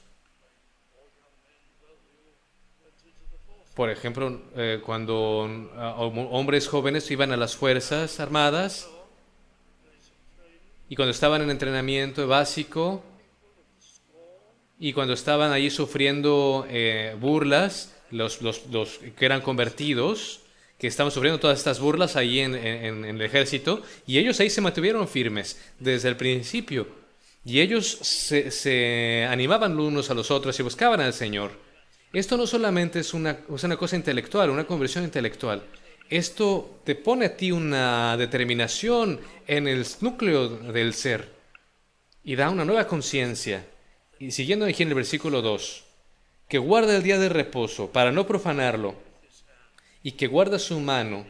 Por 3.74 3.90
ejemplo, 3.90 4.42
eh, 4.58 4.82
cuando 4.86 5.48
ah, 5.78 5.96
hom- 5.98 6.28
hombres 6.30 6.68
jóvenes 6.68 7.10
iban 7.10 7.32
a 7.32 7.38
las 7.38 7.56
Fuerzas 7.56 8.20
Armadas 8.20 8.90
y 10.90 10.98
cuando 10.98 11.12
estaban 11.12 11.42
en 11.42 11.52
entrenamiento 11.52 12.28
básico 12.28 13.02
y 14.78 14.92
cuando 14.92 15.14
estaban 15.14 15.54
ahí 15.54 15.70
sufriendo 15.70 16.66
eh, 16.68 17.16
burlas, 17.18 17.96
los, 18.12 18.42
los- 18.42 18.66
los 18.68 18.98
que 19.18 19.26
eran 19.26 19.40
convertidos, 19.40 20.42
que 20.80 20.88
estaban 20.88 21.12
sufriendo 21.12 21.40
todas 21.40 21.60
estas 21.60 21.80
burlas 21.80 22.16
ahí 22.16 22.40
en, 22.40 22.56
el 22.56 23.22
ejército, 23.22 23.84
y 24.08 24.18
ellos 24.18 24.40
ahí 24.40 24.50
se 24.50 24.62
mantuvieron 24.62 25.08
firmes 25.10 25.60
desde 25.78 26.08
el 26.08 26.16
principio. 26.16 26.88
Y 27.44 27.60
ellos 27.60 27.86
se, 28.02 28.50
se 28.50 29.28
animaban 29.30 29.76
los 29.76 29.88
unos 29.88 30.10
a 30.10 30.14
los 30.14 30.32
otros 30.32 30.58
y 30.58 30.64
buscaban 30.64 31.02
al 31.02 31.14
Señor. 31.14 31.52
Esto 32.14 32.38
no 32.38 32.48
solamente 32.48 33.00
es 33.00 33.14
una, 33.14 33.40
es 33.54 33.64
una 33.64 33.76
cosa 33.76 33.98
intelectual, 33.98 34.50
una 34.50 34.66
conversión 34.66 35.04
intelectual. 35.04 35.64
Esto 36.10 36.80
te 36.86 36.96
pone 36.96 37.26
a 37.26 37.36
ti 37.36 37.52
una 37.52 38.16
determinación 38.16 39.20
en 39.48 39.68
el 39.68 39.86
núcleo 40.00 40.48
del 40.48 40.94
ser 40.94 41.30
y 42.24 42.36
da 42.36 42.50
una 42.50 42.66
nueva 42.66 42.88
conciencia. 42.88 43.66
Y 44.18 44.32
siguiendo 44.32 44.66
aquí 44.66 44.84
en 44.84 44.90
el 44.90 44.96
versículo 44.96 45.42
2, 45.42 45.84
que 46.48 46.58
guarda 46.58 46.96
el 46.96 47.04
día 47.04 47.20
de 47.20 47.30
reposo 47.30 47.92
para 47.92 48.12
no 48.12 48.26
profanarlo 48.26 49.09
y 50.04 50.14
que 50.14 50.28
guarda 50.28 50.60
su 50.60 50.80
mano 50.80 51.26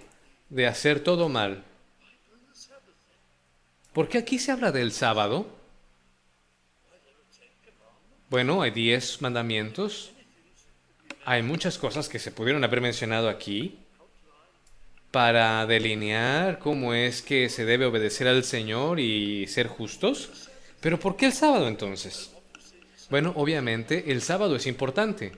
de 0.49 0.67
hacer 0.67 0.99
todo 1.01 1.29
mal. 1.29 1.63
¿Por 3.93 4.07
qué 4.07 4.17
aquí 4.19 4.39
se 4.39 4.51
habla 4.51 4.71
del 4.71 4.91
sábado? 4.91 5.47
Bueno, 8.29 8.61
hay 8.61 8.71
diez 8.71 9.21
mandamientos. 9.21 10.11
Hay 11.25 11.41
muchas 11.41 11.77
cosas 11.77 12.07
que 12.07 12.19
se 12.19 12.31
pudieron 12.31 12.63
haber 12.63 12.81
mencionado 12.81 13.29
aquí 13.29 13.79
para 15.11 15.65
delinear 15.65 16.59
cómo 16.59 16.93
es 16.93 17.23
que 17.23 17.49
se 17.49 17.65
debe 17.65 17.85
obedecer 17.85 18.27
al 18.27 18.43
Señor 18.43 18.99
y 18.99 19.47
ser 19.47 19.67
justos. 19.67 20.49
Pero 20.79 20.99
¿por 20.99 21.17
qué 21.17 21.25
el 21.25 21.33
sábado 21.33 21.67
entonces? 21.67 22.31
Bueno, 23.09 23.33
obviamente 23.35 24.11
el 24.11 24.21
sábado 24.21 24.55
es 24.55 24.67
importante. 24.67 25.31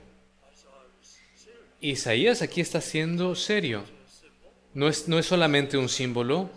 Isaías 1.82 2.42
aquí 2.42 2.60
está 2.60 2.80
siendo 2.80 3.34
serio. 3.34 3.84
No 4.74 4.88
es, 4.88 5.08
no 5.08 5.18
es 5.18 5.26
solamente 5.26 5.76
un 5.76 5.88
símbolo, 5.88 6.48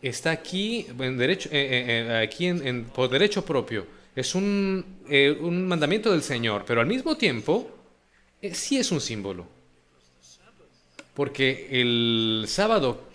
está 0.00 0.30
aquí, 0.30 0.86
en 0.98 1.18
derecho, 1.18 1.48
eh, 1.50 2.04
eh, 2.22 2.28
eh, 2.30 2.84
por 2.94 3.08
derecho 3.08 3.44
propio. 3.44 3.86
Es 4.14 4.34
un, 4.34 4.84
un 5.40 5.66
mandamiento 5.66 6.12
del 6.12 6.22
Señor, 6.22 6.64
pero 6.66 6.80
al 6.80 6.86
mismo 6.86 7.16
tiempo 7.16 7.68
sí 8.52 8.78
es 8.78 8.92
un 8.92 9.00
símbolo. 9.00 9.46
Porque 11.14 11.68
el 11.70 12.44
sábado 12.46 13.08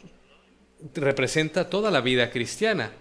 representa 0.96 1.70
toda 1.70 1.90
la 1.92 2.02
vida 2.02 2.30
cristiana. 2.30 2.92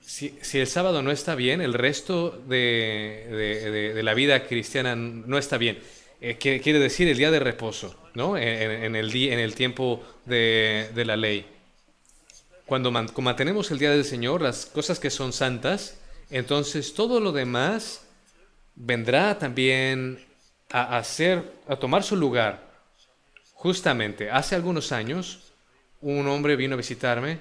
Si, 0.00 0.38
si 0.40 0.58
el 0.58 0.66
sábado 0.66 1.02
no 1.02 1.10
está 1.10 1.34
bien, 1.34 1.60
el 1.60 1.74
resto 1.74 2.30
de- 2.48 3.92
de 3.94 4.02
la 4.02 4.14
vida 4.14 4.46
cristiana 4.46 4.96
no 4.96 5.36
está 5.36 5.58
bien. 5.58 5.78
Quiere 6.20 6.80
decir 6.80 7.08
el 7.08 7.16
día 7.16 7.30
de 7.30 7.38
reposo, 7.38 7.94
¿no? 8.14 8.36
En, 8.36 8.96
el, 8.96 9.14
en 9.14 9.38
el 9.38 9.54
tiempo 9.54 10.02
de, 10.24 10.90
la 11.06 11.16
ley. 11.16 11.46
Cuando 12.66 12.90
man- 12.90 13.06
cuando 13.06 13.22
mantenemos 13.22 13.70
el 13.70 13.78
día 13.78 13.90
del 13.92 14.04
Señor, 14.04 14.42
las 14.42 14.66
cosas 14.66 14.98
que 14.98 15.10
son 15.10 15.32
santas, 15.32 15.98
entonces 16.30 16.92
todo 16.92 17.20
lo 17.20 17.30
demás 17.32 18.04
vendrá 18.74 19.38
también 19.38 20.24
a, 20.70 21.02
ser, 21.04 21.52
a 21.68 21.76
tomar 21.76 22.02
su 22.02 22.16
lugar. 22.16 22.66
Justamente, 23.54 24.30
hace 24.30 24.54
algunos 24.56 24.92
años, 24.92 25.52
un 26.00 26.26
hombre 26.26 26.56
vino 26.56 26.74
a 26.74 26.78
visitarme. 26.78 27.38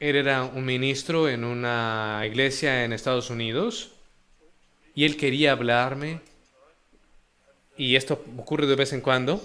Él 0.00 0.16
era 0.16 0.42
un 0.42 0.64
ministro 0.64 1.28
en 1.28 1.44
una 1.44 2.22
iglesia 2.26 2.84
en 2.84 2.92
Estados 2.92 3.30
Unidos 3.30 3.92
y 4.94 5.04
él 5.04 5.16
quería 5.16 5.52
hablarme. 5.52 6.20
Y 7.76 7.96
esto 7.96 8.24
ocurre 8.36 8.66
de 8.66 8.76
vez 8.76 8.92
en 8.92 9.00
cuando. 9.00 9.42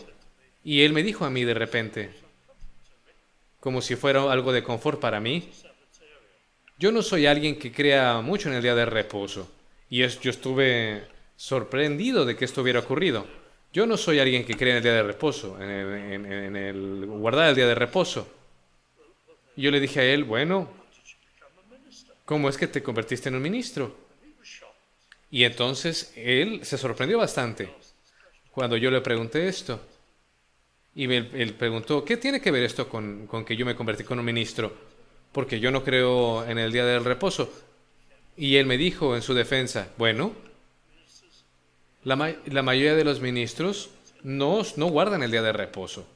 Y 0.64 0.84
él 0.84 0.94
me 0.94 1.04
dijo 1.04 1.26
a 1.26 1.30
mí 1.30 1.44
de 1.44 1.54
repente, 1.54 2.12
como 3.60 3.82
si 3.82 3.96
fuera 3.96 4.32
algo 4.32 4.52
de 4.52 4.64
confort 4.64 5.00
para 5.00 5.20
mí, 5.20 5.50
yo 6.78 6.92
no 6.92 7.02
soy 7.02 7.26
alguien 7.26 7.58
que 7.58 7.72
crea 7.72 8.22
mucho 8.22 8.50
en 8.50 8.56
el 8.56 8.62
día 8.62 8.76
de 8.76 8.86
reposo. 8.86 9.50
Y 9.90 10.04
es, 10.04 10.20
yo 10.20 10.30
estuve 10.30 11.04
sorprendido 11.36 12.26
de 12.26 12.36
que 12.36 12.46
esto 12.46 12.62
hubiera 12.62 12.82
ocurrido. 12.82 13.26
Yo 13.72 13.86
no 13.86 13.96
soy 13.96 14.20
alguien 14.20 14.46
que 14.46 14.56
cree 14.56 14.72
en 14.72 14.78
el 14.78 14.84
día 14.84 14.94
de 14.94 15.04
reposo, 15.04 15.62
en 15.62 16.56
el, 16.56 17.06
guardar 17.06 17.50
el 17.50 17.56
día 17.56 17.68
de 17.68 17.76
reposo. 17.76 18.28
Yo 19.56 19.72
le 19.72 19.80
dije 19.80 20.02
a 20.02 20.04
él, 20.04 20.24
bueno, 20.24 20.70
¿cómo 22.26 22.50
es 22.50 22.58
que 22.58 22.68
te 22.68 22.84
convertiste 22.84 23.30
en 23.30 23.36
un 23.36 23.42
ministro? 23.42 23.96
Y 25.32 25.44
entonces 25.44 26.14
él 26.16 26.62
se 26.64 26.78
sorprendió 26.78 27.18
bastante 27.18 27.70
cuando 28.58 28.76
yo 28.76 28.90
le 28.90 29.02
pregunté 29.02 29.48
esto. 29.48 29.80
Y 30.96 31.08
me- 31.08 31.30
él 31.34 31.54
preguntó, 31.54 32.04
¿qué 32.04 32.18
tiene 32.18 32.42
que 32.42 32.52
ver 32.52 32.64
esto 32.64 32.90
con, 32.90 33.28
con 33.28 33.46
que 33.46 33.56
yo 33.56 33.66
me 33.66 33.76
convertí 33.76 34.04
con 34.04 34.20
un 34.20 34.26
ministro? 34.26 34.74
Porque 35.32 35.60
yo 35.60 35.72
no 35.72 35.84
creo 35.84 36.46
en 36.46 36.58
el 36.58 36.72
día 36.72 36.86
del 36.86 37.06
reposo. 37.06 37.52
Y 38.38 38.58
él 38.58 38.66
me 38.66 38.78
dijo 38.78 39.16
en 39.16 39.22
su 39.22 39.34
defensa, 39.34 39.90
bueno, 39.98 40.34
la, 42.04 42.36
la 42.48 42.64
mayoría 42.64 42.96
de 42.96 43.04
los 43.04 43.22
ministros 43.22 43.92
no, 44.24 44.64
no 44.78 44.88
guardan 44.88 45.22
el 45.22 45.30
día 45.32 45.44
de 45.44 45.54
reposo. 45.54 46.08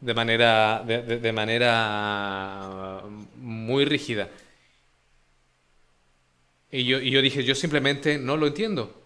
De 0.00 0.14
manera, 0.14 0.82
de- 0.84 1.02
de 1.24 1.32
manera 1.32 3.02
muy 3.36 3.84
rígida. 3.84 4.28
Y 6.72 6.84
yo, 6.86 7.00
y 7.00 7.10
yo 7.10 7.22
dije, 7.22 7.44
yo 7.44 7.54
simplemente 7.54 8.18
no 8.18 8.36
lo 8.36 8.46
entiendo. 8.48 9.01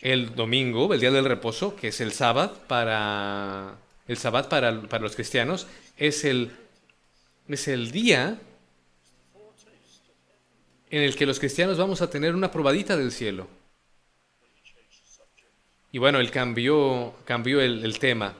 El 0.00 0.34
domingo, 0.34 0.92
el 0.94 1.00
día 1.00 1.10
del 1.10 1.24
reposo, 1.24 1.76
que 1.76 1.88
es 1.88 2.00
el 2.00 2.12
sábado 2.12 2.56
para 2.66 3.76
el 4.08 4.16
sábado 4.16 4.48
para, 4.48 4.82
para 4.82 5.02
los 5.02 5.14
cristianos, 5.14 5.66
es 5.96 6.24
el, 6.24 6.50
es 7.48 7.68
el 7.68 7.92
día 7.92 8.40
en 10.90 11.02
el 11.02 11.14
que 11.14 11.26
los 11.26 11.38
cristianos 11.38 11.78
vamos 11.78 12.02
a 12.02 12.10
tener 12.10 12.34
una 12.34 12.50
probadita 12.50 12.96
del 12.96 13.12
cielo. 13.12 13.46
Y 15.92 15.98
bueno, 15.98 16.18
él 16.18 16.30
cambió, 16.30 17.14
cambió 17.24 17.60
el, 17.60 17.84
el 17.84 17.98
tema. 17.98 18.34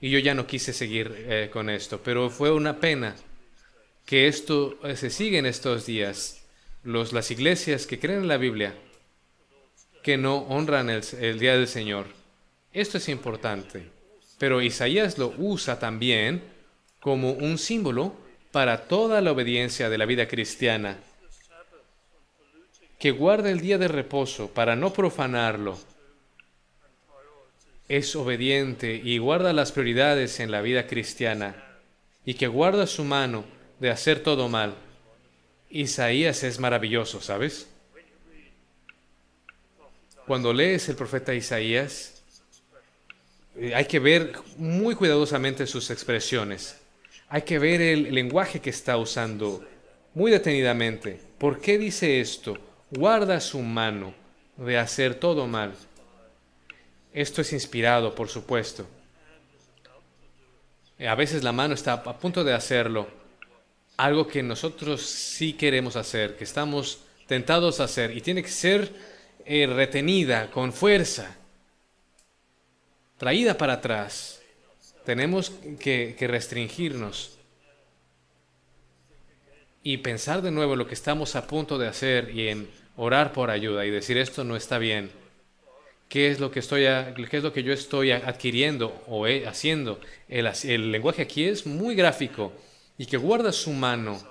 y 0.00 0.10
yo 0.10 0.18
ya 0.18 0.34
no 0.34 0.46
quise 0.46 0.72
seguir 0.72 1.14
eh, 1.28 1.50
con 1.52 1.70
esto, 1.70 2.00
pero 2.02 2.30
fue 2.30 2.52
una 2.52 2.78
pena 2.80 3.14
que 4.04 4.26
esto 4.28 4.78
eh, 4.84 4.96
se 4.96 5.10
sigue 5.10 5.38
en 5.38 5.46
estos 5.46 5.86
días. 5.86 6.44
Los, 6.84 7.12
las 7.12 7.30
iglesias 7.30 7.86
que 7.86 7.98
creen 7.98 8.20
en 8.20 8.28
la 8.28 8.36
Biblia, 8.36 8.74
que 10.08 10.16
no 10.16 10.38
honran 10.48 10.88
el, 10.88 11.02
el 11.20 11.38
día 11.38 11.54
del 11.54 11.68
Señor. 11.68 12.06
Esto 12.72 12.96
es 12.96 13.10
importante. 13.10 13.90
Pero 14.38 14.62
Isaías 14.62 15.18
lo 15.18 15.34
usa 15.36 15.78
también 15.78 16.42
como 16.98 17.32
un 17.32 17.58
símbolo 17.58 18.14
para 18.50 18.88
toda 18.88 19.20
la 19.20 19.32
obediencia 19.32 19.90
de 19.90 19.98
la 19.98 20.06
vida 20.06 20.26
cristiana. 20.26 20.96
Que 22.98 23.10
guarda 23.10 23.50
el 23.50 23.60
día 23.60 23.76
de 23.76 23.86
reposo 23.86 24.48
para 24.48 24.76
no 24.76 24.94
profanarlo. 24.94 25.78
Es 27.86 28.16
obediente 28.16 29.02
y 29.04 29.18
guarda 29.18 29.52
las 29.52 29.72
prioridades 29.72 30.40
en 30.40 30.50
la 30.50 30.62
vida 30.62 30.86
cristiana. 30.86 31.54
Y 32.24 32.32
que 32.32 32.46
guarda 32.46 32.86
su 32.86 33.04
mano 33.04 33.44
de 33.78 33.90
hacer 33.90 34.22
todo 34.22 34.48
mal. 34.48 34.72
Isaías 35.68 36.44
es 36.44 36.58
maravilloso, 36.58 37.20
¿sabes? 37.20 37.68
Cuando 40.28 40.52
lees 40.52 40.86
el 40.90 40.94
profeta 40.94 41.34
Isaías, 41.34 42.20
eh, 43.56 43.74
hay 43.74 43.86
que 43.86 43.98
ver 43.98 44.34
muy 44.58 44.94
cuidadosamente 44.94 45.66
sus 45.66 45.90
expresiones. 45.90 46.76
Hay 47.30 47.40
que 47.42 47.58
ver 47.58 47.80
el 47.80 48.14
lenguaje 48.14 48.60
que 48.60 48.68
está 48.68 48.98
usando 48.98 49.64
muy 50.12 50.30
detenidamente. 50.30 51.18
¿Por 51.38 51.62
qué 51.62 51.78
dice 51.78 52.20
esto? 52.20 52.58
Guarda 52.90 53.40
su 53.40 53.60
mano 53.60 54.12
de 54.58 54.76
hacer 54.76 55.14
todo 55.14 55.46
mal. 55.46 55.72
Esto 57.14 57.40
es 57.40 57.54
inspirado, 57.54 58.14
por 58.14 58.28
supuesto. 58.28 58.86
A 61.00 61.14
veces 61.14 61.42
la 61.42 61.52
mano 61.52 61.72
está 61.72 61.94
a 61.94 62.18
punto 62.18 62.44
de 62.44 62.52
hacerlo, 62.52 63.08
algo 63.96 64.26
que 64.26 64.42
nosotros 64.42 65.00
sí 65.00 65.54
queremos 65.54 65.96
hacer, 65.96 66.36
que 66.36 66.44
estamos 66.44 66.98
tentados 67.26 67.80
a 67.80 67.84
hacer, 67.84 68.14
y 68.14 68.20
tiene 68.20 68.42
que 68.42 68.50
ser 68.50 69.17
eh, 69.50 69.66
retenida 69.66 70.50
con 70.50 70.74
fuerza, 70.74 71.34
traída 73.16 73.56
para 73.56 73.72
atrás. 73.72 74.42
Tenemos 75.06 75.50
que, 75.80 76.14
restringirnos 76.20 77.38
y 79.82 79.96
pensar 79.96 80.42
de 80.42 80.50
nuevo 80.50 80.76
lo 80.76 80.86
que 80.86 80.92
estamos 80.92 81.34
a 81.34 81.46
punto 81.46 81.78
de 81.78 81.88
hacer 81.88 82.30
y 82.36 82.48
en 82.48 82.68
orar 82.98 83.32
por 83.32 83.48
ayuda 83.48 83.86
y 83.86 83.90
decir 83.90 84.18
esto 84.18 84.44
no 84.44 84.54
está 84.54 84.76
bien. 84.76 85.10
¿Qué 86.10 86.30
es 86.30 86.40
lo 86.40 86.50
que, 86.50 86.58
estoy 86.58 86.82
qué 86.82 87.38
es 87.38 87.42
lo 87.42 87.54
que 87.54 87.62
yo 87.62 87.72
estoy 87.72 88.10
adquiriendo 88.10 89.02
o 89.06 89.24
haciendo? 89.46 89.98
El, 90.28 90.46
el 90.64 90.92
lenguaje 90.92 91.22
aquí 91.22 91.44
es 91.44 91.64
muy 91.66 91.94
gráfico 91.94 92.52
y 92.98 93.06
que 93.06 93.16
guarda 93.16 93.50
su 93.52 93.72
mano. 93.72 94.22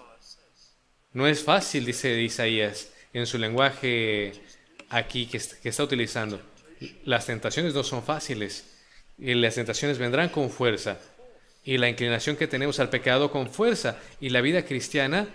No 1.12 1.26
es 1.26 1.44
fácil, 1.44 1.86
dice 1.86 2.22
Isaías, 2.22 2.94
en 3.14 3.26
su 3.26 3.40
lenguaje 3.40 4.46
aquí 4.90 5.28
que, 5.28 5.38
está 5.38 5.84
utilizando. 5.84 6.40
Las 7.06 7.26
tentaciones 7.26 7.74
no 7.74 7.84
son 7.84 8.04
fáciles. 8.04 8.66
Y 9.18 9.34
las 9.34 9.56
tentaciones 9.56 9.98
vendrán 9.98 10.30
con 10.30 10.50
fuerza. 10.50 11.00
Y 11.64 11.78
la 11.78 11.90
inclinación 11.90 12.36
que 12.36 12.48
tenemos 12.48 12.80
al 12.80 12.90
pecado 12.90 13.32
con 13.32 13.50
fuerza. 13.50 13.98
Y 14.20 14.30
la 14.30 14.42
vida 14.42 14.64
cristiana 14.66 15.28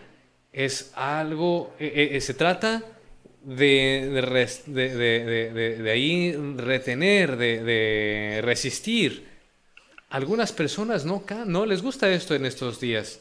es 0.52 0.92
algo, 0.94 1.74
eh, 1.78 2.20
se 2.20 2.34
trata 2.34 2.82
de, 3.42 4.08
de, 4.66 5.90
ahí 5.90 6.32
retener, 6.56 7.36
de, 7.36 8.40
resistir. 8.42 9.28
Algunas 10.10 10.52
personas 10.52 11.04
no, 11.04 11.24
no 11.46 11.66
les 11.66 11.82
gusta 11.82 12.10
esto 12.10 12.34
en 12.34 12.46
estos 12.46 12.80
días 12.80 13.20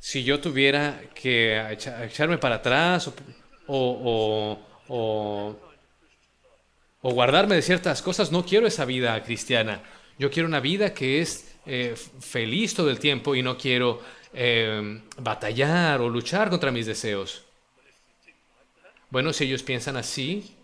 si 0.00 0.24
yo 0.24 0.40
tuviera 0.40 0.98
que 1.14 1.76
echarme 2.02 2.38
para 2.38 2.56
atrás 2.56 3.12
o, 3.66 4.58
guardarme 7.02 7.54
de 7.54 7.62
ciertas 7.62 8.02
cosas, 8.02 8.32
no 8.32 8.44
quiero 8.44 8.66
esa 8.66 8.84
vida 8.84 9.22
cristiana. 9.22 9.82
Yo 10.18 10.30
quiero 10.30 10.48
una 10.48 10.60
vida 10.60 10.92
que 10.92 11.20
es 11.20 11.56
eh, 11.66 11.94
feliz 12.20 12.74
todo 12.74 12.90
el 12.90 12.98
tiempo 12.98 13.34
y 13.34 13.42
no 13.42 13.56
quiero 13.56 14.02
eh, 14.34 15.00
batallar 15.18 16.00
o 16.00 16.08
luchar 16.08 16.50
contra 16.50 16.70
mis 16.70 16.86
deseos. 16.86 17.44
Bueno, 19.10 19.32
si 19.32 19.44
ellos 19.44 19.62
piensan 19.62 19.96
así, 19.96 20.54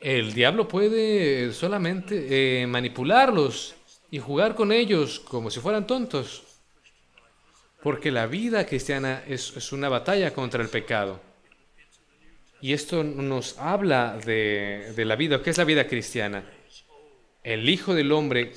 el 0.00 0.32
diablo 0.34 0.68
puede 0.68 1.52
solamente 1.52 2.62
eh, 2.62 2.66
manipularlos 2.66 3.74
y 4.10 4.18
jugar 4.18 4.54
con 4.54 4.72
ellos 4.72 5.20
como 5.20 5.50
si 5.50 5.60
fueran 5.60 5.86
tontos 5.86 6.46
porque 7.86 8.10
la 8.10 8.26
vida 8.26 8.66
cristiana 8.66 9.22
es, 9.28 9.72
una 9.72 9.88
batalla 9.88 10.34
contra 10.34 10.60
el 10.60 10.68
pecado. 10.68 11.20
Y 12.60 12.72
esto 12.72 13.04
nos 13.04 13.58
habla 13.58 14.18
de, 14.24 14.92
de, 14.96 15.04
la 15.04 15.16
vida. 15.16 15.42
¿Qué 15.42 15.50
es 15.50 15.58
la 15.58 15.64
vida 15.64 15.86
cristiana? 15.86 16.44
El 17.42 17.68
Hijo 17.68 17.94
del 17.94 18.10
Hombre 18.12 18.52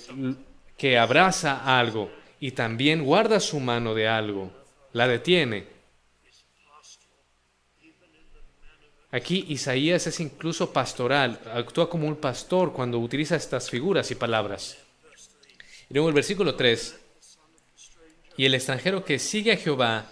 que 0.78 0.98
abraza 0.98 1.78
algo 1.78 2.10
y 2.40 2.52
también 2.52 3.04
guarda 3.04 3.40
su 3.40 3.60
mano 3.60 3.94
de 3.94 4.08
algo, 4.08 4.52
la 4.94 5.08
detiene. 5.08 5.68
Aquí 9.12 9.46
Isaías 9.50 10.08
es 10.08 10.20
incluso 10.20 10.72
pastoral, 10.72 11.40
actúa 11.54 11.90
como 11.90 12.08
un 12.08 12.16
pastor 12.16 12.72
cuando 12.72 13.00
utiliza 13.00 13.36
estas 13.36 13.70
figuras 13.70 14.10
y 14.12 14.16
palabras. 14.16 14.78
Y 15.90 15.96
luego 15.96 16.10
el 16.10 16.16
versículo 16.16 16.56
3 16.56 17.00
y 18.38 18.46
el 18.46 18.54
extranjero 18.54 19.04
que 19.04 19.20
sigue 19.20 19.52
a 19.52 19.58
Jehová 19.58 20.06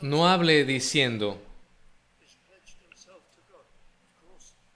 no 0.00 0.28
hable 0.28 0.64
diciendo, 0.64 1.40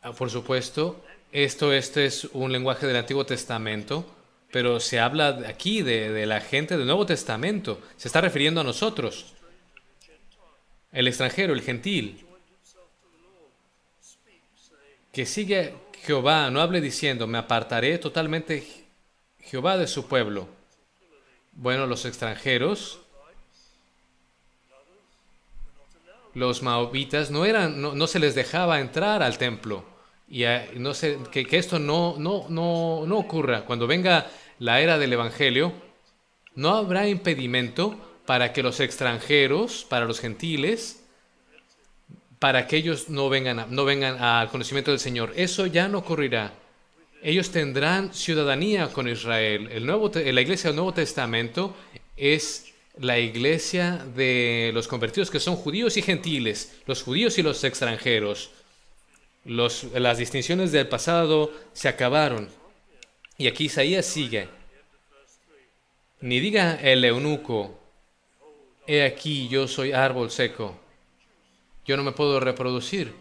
ah, 0.03 0.13
por 0.13 0.31
supuesto, 0.31 1.03
esto, 1.33 1.73
este 1.73 2.07
es 2.07 2.25
un 2.33 2.53
lenguaje 2.53 2.87
del 2.87 2.97
Antiguo 2.97 3.27
Testamento, 3.27 4.07
pero 4.53 4.79
se 4.79 5.01
habla 5.01 5.41
aquí 5.49 5.83
de, 5.83 6.11
de 6.11 6.27
la 6.27 6.41
gente 6.41 6.77
del 6.77 6.87
Nuevo 6.87 7.07
Testamento, 7.07 7.81
se 7.97 8.09
está 8.09 8.21
refiriendo 8.21 8.61
a 8.61 8.65
nosotros. 8.65 9.35
El 10.93 11.09
extranjero, 11.09 11.53
el 11.53 11.63
gentil, 11.63 12.25
que 15.11 15.27
sigue 15.27 15.75
Jehová, 16.03 16.51
no 16.51 16.61
hable 16.61 16.81
diciendo, 16.81 17.27
me 17.27 17.39
apartaré 17.39 17.99
totalmente 17.99 18.67
Jehová 19.41 19.77
de 19.77 19.87
su 19.87 20.07
pueblo. 20.07 20.49
Bueno, 21.53 21.87
los 21.87 22.05
extranjeros, 22.05 23.01
los 26.35 26.63
maobitas, 26.63 27.31
no, 27.31 27.45
eran, 27.45 27.81
no, 27.81 28.07
se 28.07 28.19
les 28.19 28.35
dejaba 28.35 28.81
entrar 28.81 29.23
al 29.23 29.39
templo. 29.39 29.85
Y 30.29 30.45
no 30.77 30.95
sé, 30.95 31.19
que, 31.31 31.47
esto 31.53 31.79
no, 31.79 32.17
no, 32.19 32.47
no, 32.49 33.05
no 33.07 33.19
ocurra. 33.19 33.65
Cuando 33.65 33.87
venga 33.87 34.27
la 34.59 34.81
era 34.81 34.99
del 34.99 35.13
Evangelio, 35.13 35.73
no 36.55 36.75
habrá 36.75 37.09
impedimento 37.09 37.99
para 38.27 38.53
que 38.53 38.63
los 38.63 38.81
extranjeros, 38.81 39.87
para 39.89 40.07
los 40.07 40.21
gentiles, 40.21 41.05
para 42.39 42.67
que 42.67 42.77
ellos 42.77 43.09
no 43.09 43.29
vengan, 43.29 43.67
no 43.71 43.85
vengan 43.85 44.23
al 44.23 44.49
conocimiento 44.49 44.91
del 44.91 45.01
Señor. 45.01 45.33
Eso 45.37 45.67
ya 45.67 45.89
no 45.89 45.99
ocurrirá 45.99 46.53
ellos 47.25 47.51
tendrán 47.51 48.13
ciudadanía 48.13 48.89
con 48.93 49.09
Israel. 49.09 49.71
El 49.73 49.87
nuevo, 49.87 50.13
la 50.15 50.41
iglesia 50.43 50.69
del 50.69 50.77
Nuevo 50.77 50.93
Testamento 50.93 51.75
es 52.19 52.74
la 52.99 53.19
iglesia 53.19 54.05
de 54.15 54.71
los 54.73 54.89
convertidos 54.89 55.31
que 55.31 55.41
son 55.41 55.57
judíos 55.57 55.97
y 55.97 56.03
gentiles, 56.03 56.81
los 56.87 57.03
judíos 57.03 57.39
y 57.39 57.43
los 57.43 57.65
extranjeros. 57.65 58.51
las 59.45 60.19
distinciones 60.19 60.73
del 60.73 60.89
pasado 60.89 61.53
se 61.73 61.89
acabaron. 61.89 62.49
Y 63.37 63.49
aquí 63.49 63.65
Isaías 63.65 64.07
sigue. 64.07 64.49
Ni 66.21 66.41
diga 66.41 66.77
el 66.81 67.05
eunuco, 67.05 67.79
he 68.87 69.03
aquí 69.03 69.49
yo 69.49 69.69
soy 69.69 69.93
árbol 69.93 70.31
seco, 70.31 70.79
yo 71.85 71.97
no 71.97 72.03
me 72.03 72.13
puedo 72.13 72.41
reproducir. 72.41 73.13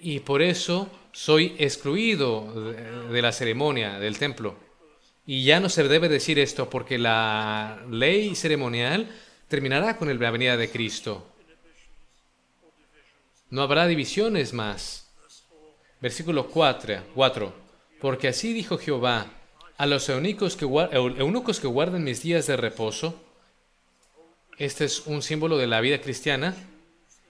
Y 0.00 0.20
por 0.20 0.40
eso 0.40 0.88
soy 1.12 1.54
excluido 1.58 2.72
de 3.10 3.20
la 3.20 3.32
ceremonia 3.32 3.98
del 3.98 4.18
templo. 4.18 4.69
Y 5.30 5.44
ya 5.44 5.60
no 5.60 5.68
se 5.68 5.84
debe 5.84 6.08
decir 6.08 6.40
esto 6.40 6.68
porque 6.68 6.98
la 6.98 7.84
ley 7.88 8.34
ceremonial 8.34 9.08
terminará 9.46 9.96
con 9.96 10.08
la 10.18 10.30
venida 10.32 10.56
de 10.56 10.68
Cristo. 10.68 11.24
No 13.48 13.62
habrá 13.62 13.86
divisiones 13.86 14.52
más. 14.52 15.08
Versículo 16.00 16.48
4, 16.48 17.04
4. 17.14 17.54
Porque 18.00 18.26
así 18.26 18.52
dijo 18.52 18.76
Jehová 18.76 19.28
a 19.78 19.86
los 19.86 20.08
eunucos 20.08 20.56
que, 20.56 20.64
eunucos 20.64 21.60
que 21.60 21.68
guarden 21.68 22.02
mis 22.02 22.24
días 22.24 22.48
de 22.48 22.56
reposo. 22.56 23.14
Este 24.58 24.84
es 24.84 25.06
un 25.06 25.22
símbolo 25.22 25.58
de 25.58 25.68
la 25.68 25.80
vida 25.80 26.00
cristiana. 26.00 26.56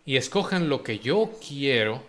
Y 0.07 0.17
escojan 0.17 0.71
lo 0.71 0.83
que 0.83 1.01
yo 1.01 1.33
quiero 1.47 2.03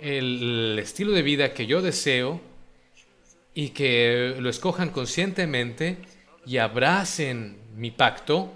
el 0.00 0.76
estilo 0.82 1.12
de 1.12 1.22
vida 1.22 1.54
que 1.54 1.66
yo 1.66 1.80
deseo 1.80 2.49
y 3.54 3.70
que 3.70 4.36
lo 4.38 4.48
escojan 4.48 4.90
conscientemente 4.90 5.98
y 6.46 6.58
abracen 6.58 7.58
mi 7.76 7.90
pacto, 7.90 8.52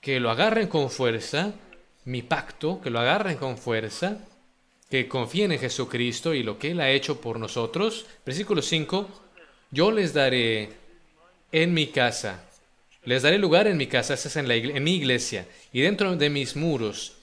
que 0.00 0.20
lo 0.20 0.30
agarren 0.30 0.68
con 0.68 0.90
fuerza, 0.90 1.54
mi 2.04 2.22
pacto, 2.22 2.80
que 2.80 2.90
lo 2.90 3.00
agarren 3.00 3.36
con 3.36 3.56
fuerza, 3.56 4.18
que 4.90 5.08
confíen 5.08 5.52
en 5.52 5.58
Jesucristo 5.58 6.34
y 6.34 6.42
lo 6.42 6.58
que 6.58 6.72
Él 6.72 6.80
ha 6.80 6.90
hecho 6.90 7.20
por 7.20 7.38
nosotros. 7.38 8.06
Versículo 8.24 8.62
5, 8.62 9.08
yo 9.70 9.90
les 9.90 10.12
daré 10.12 10.70
en 11.50 11.72
mi 11.72 11.86
casa, 11.86 12.44
les 13.04 13.22
daré 13.22 13.38
lugar 13.38 13.66
en 13.66 13.76
mi 13.76 13.86
casa, 13.86 14.14
es 14.14 14.36
en, 14.36 14.48
la 14.48 14.54
en 14.54 14.84
mi 14.84 14.94
iglesia, 14.96 15.46
y 15.72 15.80
dentro 15.80 16.14
de 16.16 16.30
mis 16.30 16.56
muros, 16.56 17.16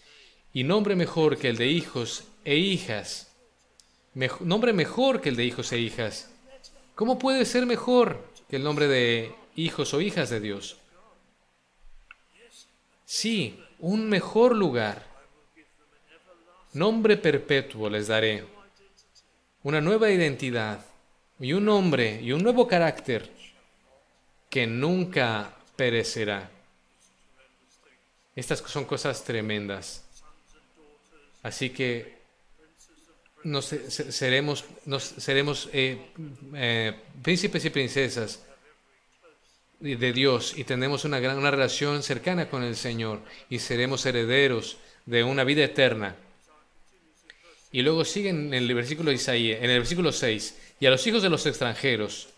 y 0.53 0.63
nombre 0.63 0.95
mejor 0.95 1.37
que 1.37 1.49
el 1.49 1.57
de 1.57 1.67
hijos 1.67 2.25
e 2.43 2.55
hijas, 2.55 3.31
nombre 4.41 4.73
mejor 4.73 5.21
que 5.21 5.29
el 5.29 5.35
de 5.35 5.45
hijos 5.45 5.71
e 5.71 5.79
hijas. 5.79 6.30
¿Cómo 6.95 7.17
puede 7.17 7.45
ser 7.45 7.65
mejor 7.65 8.23
que 8.49 8.57
el 8.57 8.63
nombre 8.63 8.87
de 8.87 9.33
hijos 9.55 9.93
o 9.93 10.01
hijas 10.01 10.29
de 10.29 10.39
Dios? 10.39 10.77
Sí, 13.05 13.59
un 13.79 14.07
mejor 14.07 14.55
lugar. 14.55 15.05
Nombre 16.73 17.17
perpetuo 17.17 17.89
les 17.89 18.07
daré. 18.07 18.45
Una 19.63 19.81
nueva 19.81 20.09
identidad 20.09 20.85
y 21.39 21.53
un 21.53 21.65
nombre 21.65 22.21
y 22.21 22.31
un 22.31 22.41
nuevo 22.43 22.67
carácter 22.67 23.29
que 24.49 24.67
nunca 24.67 25.53
perecerá. 25.75 26.49
Estas 28.35 28.59
son 28.59 28.85
cosas 28.85 29.23
tremendas. 29.23 30.05
Así 31.43 31.71
que 31.71 32.20
nos, 33.43 33.65
seremos, 33.65 34.65
nos, 34.85 35.03
seremos 35.03 35.69
eh, 35.73 35.99
eh, 36.55 36.93
príncipes 37.21 37.65
y 37.65 37.69
princesas 37.69 38.41
de 39.79 40.13
Dios 40.13 40.53
y 40.57 40.63
tenemos 40.63 41.05
una, 41.05 41.19
gran, 41.19 41.37
una 41.37 41.49
relación 41.49 42.03
cercana 42.03 42.49
con 42.49 42.63
el 42.63 42.75
Señor 42.75 43.19
y 43.49 43.59
seremos 43.59 44.05
herederos 44.05 44.77
de 45.05 45.23
una 45.23 45.43
vida 45.43 45.63
eterna. 45.63 46.15
Y 47.71 47.81
luego 47.81 48.05
sigue 48.05 48.29
en 48.29 48.53
el 48.53 48.73
versículo 48.73 49.11
Isaías, 49.11 49.59
en 49.61 49.69
el 49.69 49.79
versículo 49.79 50.11
6, 50.11 50.57
y 50.79 50.85
a 50.85 50.89
los 50.89 51.05
hijos 51.07 51.23
de 51.23 51.29
los 51.29 51.45
extranjeros 51.45 52.29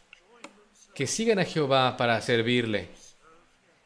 que 0.93 1.07
sigan 1.07 1.39
a 1.39 1.45
Jehová 1.45 1.97
para 1.97 2.21
servirle 2.21 2.87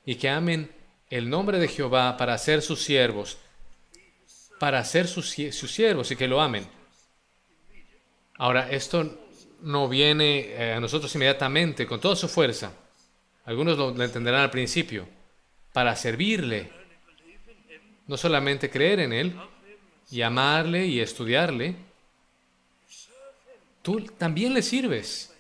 y 0.06 0.16
que 0.16 0.30
amen 0.30 0.70
el 1.10 1.30
nombre 1.30 1.58
de 1.58 1.70
Jehová 1.70 2.18
para 2.18 2.38
ser 2.38 2.62
sus 2.62 2.84
siervos, 2.84 3.38
para 4.60 4.84
ser 4.84 5.08
sus 5.08 5.30
siervos 5.30 6.12
y 6.12 6.16
que 6.16 6.28
lo 6.28 6.42
amen. 6.42 6.77
Ahora, 8.38 8.70
esto 8.70 9.18
no 9.62 9.90
viene 9.90 10.40
eh, 10.40 10.74
a 10.74 10.80
nosotros 10.80 11.14
inmediatamente, 11.16 11.88
con 11.88 12.00
toda 12.00 12.16
su 12.16 12.28
fuerza. 12.28 12.72
Algunos 13.46 13.78
lo, 13.78 13.90
entenderán 14.04 14.42
al 14.42 14.52
principio. 14.52 15.08
Para 15.74 15.96
servirle. 15.96 16.72
No 18.08 18.18
solamente 18.18 18.70
creer 18.70 19.00
en 19.02 19.14
Él 19.14 19.36
y 20.12 20.22
amarle 20.22 20.86
y 20.86 21.00
estudiarle. 21.00 21.76
Tú 23.82 24.02
también 24.18 24.54
le 24.54 24.62
sirves. 24.62 25.34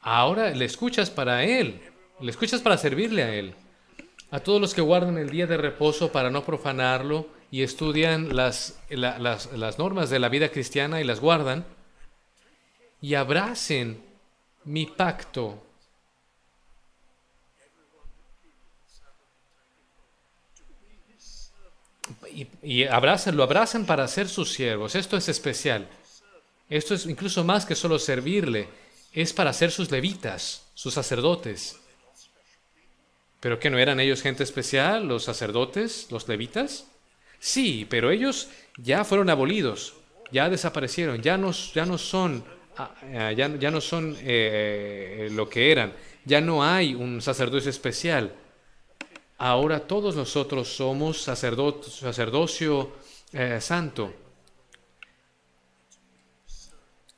Ahora 0.00 0.50
le 0.50 0.64
escuchas 0.64 1.10
para 1.10 1.44
Él. 1.44 1.80
Le 2.20 2.30
escuchas 2.30 2.60
para 2.60 2.78
servirle 2.78 3.22
a 3.22 3.34
Él. 3.34 3.54
A 4.30 4.40
todos 4.40 4.60
los 4.60 4.74
que 4.74 4.80
guardan 4.80 5.18
el 5.18 5.30
día 5.30 5.46
de 5.46 5.56
reposo 5.56 6.12
para 6.12 6.30
no 6.30 6.44
profanarlo 6.44 7.28
y 7.54 7.62
estudian 7.62 8.34
las, 8.34 8.80
las, 8.88 9.78
normas 9.78 10.10
de 10.10 10.18
la 10.18 10.28
vida 10.28 10.48
cristiana 10.48 11.00
y 11.00 11.04
las 11.04 11.20
guardan, 11.20 11.64
y 13.00 13.14
abracen 13.14 14.02
mi 14.64 14.86
pacto. 14.86 15.62
Y, 22.32 22.48
y 22.60 22.84
abrazan, 22.86 23.36
lo 23.36 23.44
abrazan 23.44 23.86
para 23.86 24.08
ser 24.08 24.28
sus 24.28 24.52
siervos. 24.52 24.96
Esto 24.96 25.16
es 25.16 25.28
especial. 25.28 25.88
Esto 26.68 26.96
es 26.96 27.06
incluso 27.06 27.44
más 27.44 27.64
que 27.64 27.76
solo 27.76 28.00
servirle. 28.00 28.68
Es 29.12 29.32
para 29.32 29.52
ser 29.52 29.70
sus 29.70 29.92
levitas, 29.92 30.66
sus 30.74 30.92
sacerdotes. 30.92 31.78
¿Pero 33.38 33.60
que 33.60 33.70
no 33.70 33.78
eran 33.78 34.00
ellos 34.00 34.22
gente 34.22 34.42
especial, 34.42 35.06
los 35.06 35.22
sacerdotes, 35.22 36.08
los 36.10 36.26
levitas? 36.26 36.88
Sí, 37.38 37.86
pero 37.88 38.10
ellos 38.10 38.48
ya 38.76 39.04
fueron 39.04 39.30
abolidos, 39.30 39.94
ya 40.30 40.48
desaparecieron, 40.48 41.22
ya 41.22 41.36
no, 41.36 41.52
ya 41.52 41.86
no 41.86 41.98
son, 41.98 42.44
ah, 42.76 42.94
eh, 43.04 43.34
ya, 43.36 43.70
no 43.70 43.80
son 43.80 44.16
eh, 44.20 45.28
lo 45.32 45.48
que 45.48 45.70
eran, 45.70 45.92
ya 46.24 46.40
no 46.40 46.64
hay 46.64 46.94
un 46.94 47.20
sacerdocio 47.20 47.70
especial. 47.70 48.34
Ahora 49.38 49.80
todos 49.80 50.16
nosotros 50.16 50.68
somos 50.68 51.20
sacerdocio 51.22 52.92
eh, 53.32 53.58
santo. 53.60 54.14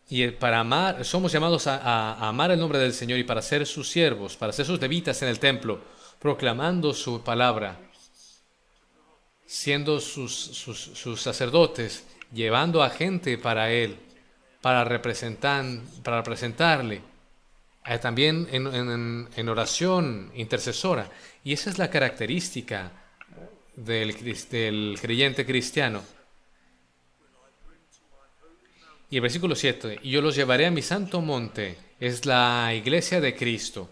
Y 0.08 0.28
para 0.28 0.60
amar, 0.60 1.04
somos 1.04 1.32
llamados 1.32 1.66
a, 1.66 1.78
a, 1.78 2.28
amar 2.28 2.50
el 2.52 2.60
nombre 2.60 2.78
del 2.78 2.92
Señor 2.92 3.18
y 3.18 3.24
para 3.24 3.42
ser 3.42 3.66
sus 3.66 3.88
siervos, 3.90 4.36
para 4.36 4.52
ser 4.52 4.64
sus 4.64 4.80
levitas 4.80 5.20
en 5.22 5.28
el 5.28 5.40
templo, 5.40 5.80
proclamando 6.20 6.94
su 6.94 7.22
palabra 7.22 7.85
siendo 9.46 10.00
sus, 10.00 10.34
sus, 10.34 11.20
sacerdotes, 11.20 12.04
llevando 12.32 12.82
a 12.82 12.90
gente 12.90 13.38
para 13.38 13.70
Él, 13.70 13.96
para, 14.60 14.84
representar, 14.84 15.64
para 16.02 16.18
representarle, 16.18 17.00
eh, 17.86 17.98
también 17.98 18.48
en, 18.50 19.28
en, 19.34 19.48
oración 19.48 20.32
intercesora. 20.34 21.08
Y 21.44 21.52
esa 21.52 21.70
es 21.70 21.78
la 21.78 21.88
característica 21.88 22.90
del, 23.76 24.14
del 24.50 24.98
creyente 25.00 25.46
cristiano. 25.46 26.02
Y 29.08 29.16
el 29.16 29.22
versículo 29.22 29.54
7, 29.54 30.00
y 30.02 30.10
yo 30.10 30.20
los 30.20 30.34
llevaré 30.34 30.66
a 30.66 30.72
mi 30.72 30.82
santo 30.82 31.20
monte, 31.20 31.78
es 32.00 32.26
la 32.26 32.74
iglesia 32.74 33.20
de 33.20 33.36
Cristo, 33.36 33.88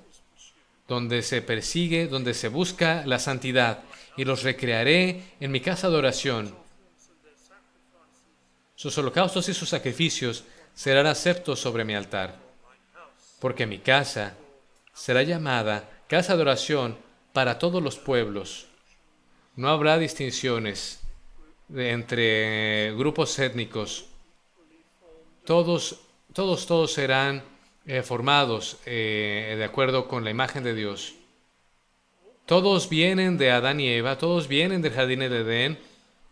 donde 0.87 1.23
se 1.23 1.43
persigue, 1.43 2.07
donde 2.07 2.35
se 2.35 2.49
busca 2.49 3.05
la 3.07 3.19
santidad 3.19 3.85
y 4.17 4.25
los 4.25 4.43
recrearé 4.43 5.23
en 5.41 5.51
mi 5.51 5.61
casa 5.61 5.89
de 5.91 5.97
oración. 5.97 6.55
Sus 8.75 8.97
holocaustos 8.99 9.49
y 9.49 9.55
sus 9.55 9.69
sacrificios 9.69 10.45
serán 10.75 11.07
aceptos 11.07 11.61
sobre 11.61 11.85
mi 11.85 11.95
altar, 11.95 12.37
porque 13.41 13.67
mi 13.67 13.79
casa 13.79 14.35
será 14.93 15.23
llamada 15.23 15.89
casa 16.09 16.37
de 16.37 16.43
oración 16.43 16.99
para 17.33 17.59
todos 17.59 17.83
los 17.83 17.97
pueblos. 17.97 18.67
No 19.57 19.69
habrá 19.69 19.99
distinciones 19.99 21.01
entre 21.75 22.95
grupos 22.95 23.39
étnicos. 23.39 24.07
Todos, 25.45 26.01
todos, 26.33 26.67
todos 26.67 26.93
serán 26.93 27.43
eh, 27.87 28.03
formados 28.03 28.79
eh, 28.87 29.57
de 29.59 29.65
acuerdo 29.65 30.09
con 30.09 30.25
la 30.25 30.31
imagen 30.31 30.65
de 30.65 30.75
Dios. 30.75 31.15
Todos 32.47 32.89
vienen 32.89 33.37
de 33.37 33.51
Adán 33.51 33.79
y 33.81 33.89
Eva, 33.89 34.17
todos 34.17 34.49
vienen 34.49 34.81
del 34.81 34.93
jardín 34.93 35.21
de 35.21 35.27
Edén, 35.27 35.79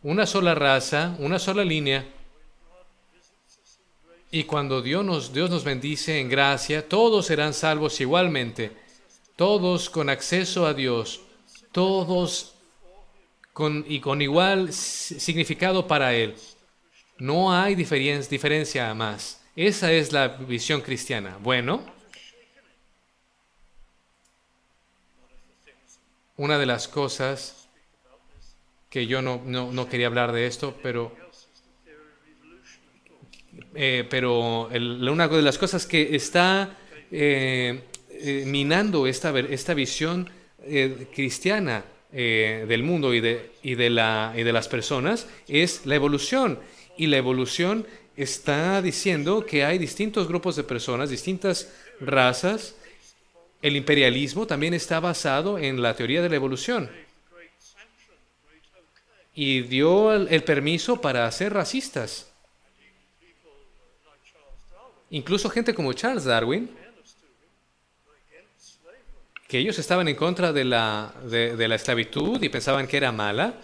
una 0.02 0.26
sola 0.26 0.54
raza, 0.54 1.14
una 1.18 1.38
sola 1.38 1.64
línea. 1.64 2.06
Y 4.30 4.44
cuando 4.44 4.80
Dios 4.80 5.04
nos, 5.04 5.64
bendice 5.64 6.18
en 6.20 6.30
gracia, 6.30 6.88
todos 6.88 7.26
serán 7.26 7.52
salvos 7.52 8.00
igualmente, 8.00 8.72
todos 9.36 9.90
con 9.90 10.08
acceso 10.08 10.66
a 10.66 10.72
Dios, 10.72 11.20
todos 11.70 12.54
con, 13.52 13.84
y 13.86 14.00
con 14.00 14.22
igual 14.22 14.72
significado 14.72 15.86
para 15.86 16.14
Él. 16.14 16.34
No 17.18 17.52
hay 17.52 17.74
diferencia, 17.74 18.30
diferencia 18.30 18.94
más. 18.94 19.41
Esa 19.54 19.92
es 19.92 20.12
la 20.12 20.28
visión 20.28 20.80
cristiana. 20.80 21.38
Bueno, 21.42 21.82
Una 26.42 26.58
de 26.58 26.66
las 26.66 26.88
cosas 26.88 27.68
que 28.88 29.06
yo 29.06 29.22
no, 29.22 29.42
no, 29.44 29.88
quería 29.88 30.08
hablar 30.08 30.32
de 30.32 30.46
esto, 30.46 30.76
pero, 30.82 31.14
eh, 33.74 34.04
pero 34.10 34.68
una 34.68 35.28
de 35.28 35.42
las 35.42 35.58
cosas 35.58 35.86
que 35.86 36.16
está 36.16 36.76
eh, 37.12 37.84
eh, 38.10 38.44
minando 38.46 39.06
esta, 39.06 39.38
esta 39.38 39.74
visión 39.74 40.28
cristiana 41.14 41.84
del 42.10 42.82
mundo 42.82 43.14
y 43.14 43.20
de, 43.20 43.52
y, 43.62 43.76
de 43.76 43.90
la, 43.90 44.34
y 44.36 44.42
de 44.42 44.52
las 44.52 44.68
personas 44.68 45.28
es 45.46 45.86
la 45.86 45.94
evolución. 45.94 46.58
Y 46.96 47.06
la 47.06 47.18
evolución 47.18 47.86
está 48.16 48.82
diciendo 48.82 49.44
que 49.46 49.64
hay 49.64 49.78
distintos 49.78 50.28
grupos 50.28 50.56
de 50.56 50.64
personas, 50.64 51.10
distintas 51.10 51.72
razas, 52.00 52.74
el 53.62 53.76
imperialismo 53.76 54.46
también 54.46 54.74
está 54.74 55.00
basado 55.00 55.58
en 55.58 55.80
la 55.80 55.94
teoría 55.94 56.22
de 56.22 56.28
la 56.28 56.36
evolución. 56.36 56.90
y 59.34 59.62
dio 59.62 60.12
el, 60.12 60.44
permiso 60.44 61.00
para 61.00 61.30
ser 61.32 61.54
racistas. 61.54 62.30
Incluso 65.08 65.48
gente 65.48 65.74
como 65.74 65.94
Charles 65.94 66.24
Darwin, 66.24 66.70
que 69.48 69.58
ellos 69.58 69.78
estaban 69.78 70.06
en 70.08 70.16
contra 70.16 70.52
de 70.52 70.64
la, 70.64 71.14
de 71.24 71.66
la 71.68 71.76
esclavitud 71.76 72.42
y 72.42 72.50
pensaban 72.50 72.86
que 72.86 72.98
era 72.98 73.10
mala, 73.10 73.54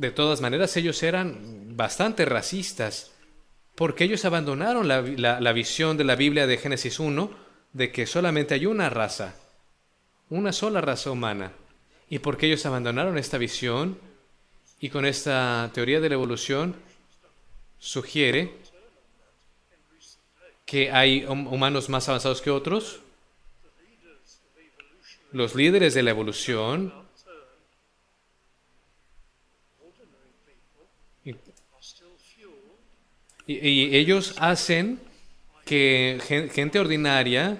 de 0.00 0.10
todas 0.10 0.40
maneras 0.40 0.74
ellos 0.78 1.02
eran 1.02 1.76
bastante 1.76 2.24
racistas, 2.24 3.12
porque 3.74 4.04
ellos 4.04 4.24
abandonaron 4.24 4.88
la, 4.88 5.02
la- 5.02 5.52
visión 5.52 5.98
de 5.98 6.04
la 6.04 6.16
Biblia 6.16 6.46
de 6.46 6.56
Génesis 6.56 6.98
1 6.98 7.30
de 7.74 7.92
que 7.92 8.06
solamente 8.06 8.54
hay 8.54 8.64
una 8.64 8.88
raza, 8.88 9.34
una 10.30 10.52
sola 10.52 10.80
raza 10.80 11.10
humana, 11.10 11.52
y 12.08 12.18
porque 12.18 12.46
ellos 12.46 12.64
abandonaron 12.64 13.18
esta 13.18 13.36
visión 13.36 13.98
y 14.80 14.88
con 14.88 15.04
esta 15.04 15.70
teoría 15.74 16.00
de 16.00 16.08
la 16.08 16.14
evolución 16.14 16.74
sugiere 17.78 18.54
que 20.64 20.90
hay 20.92 21.24
hum- 21.26 21.46
humanos 21.52 21.90
más 21.90 22.08
avanzados 22.08 22.40
que 22.40 22.50
otros, 22.50 23.00
los 25.32 25.54
líderes 25.54 25.92
de 25.94 26.02
la 26.02 26.10
evolución 26.10 26.92
y- 33.54 33.96
ellos 33.96 34.34
hacen 34.38 35.00
que 35.64 36.18
gen- 36.26 36.50
gente 36.50 36.78
ordinaria 36.78 37.58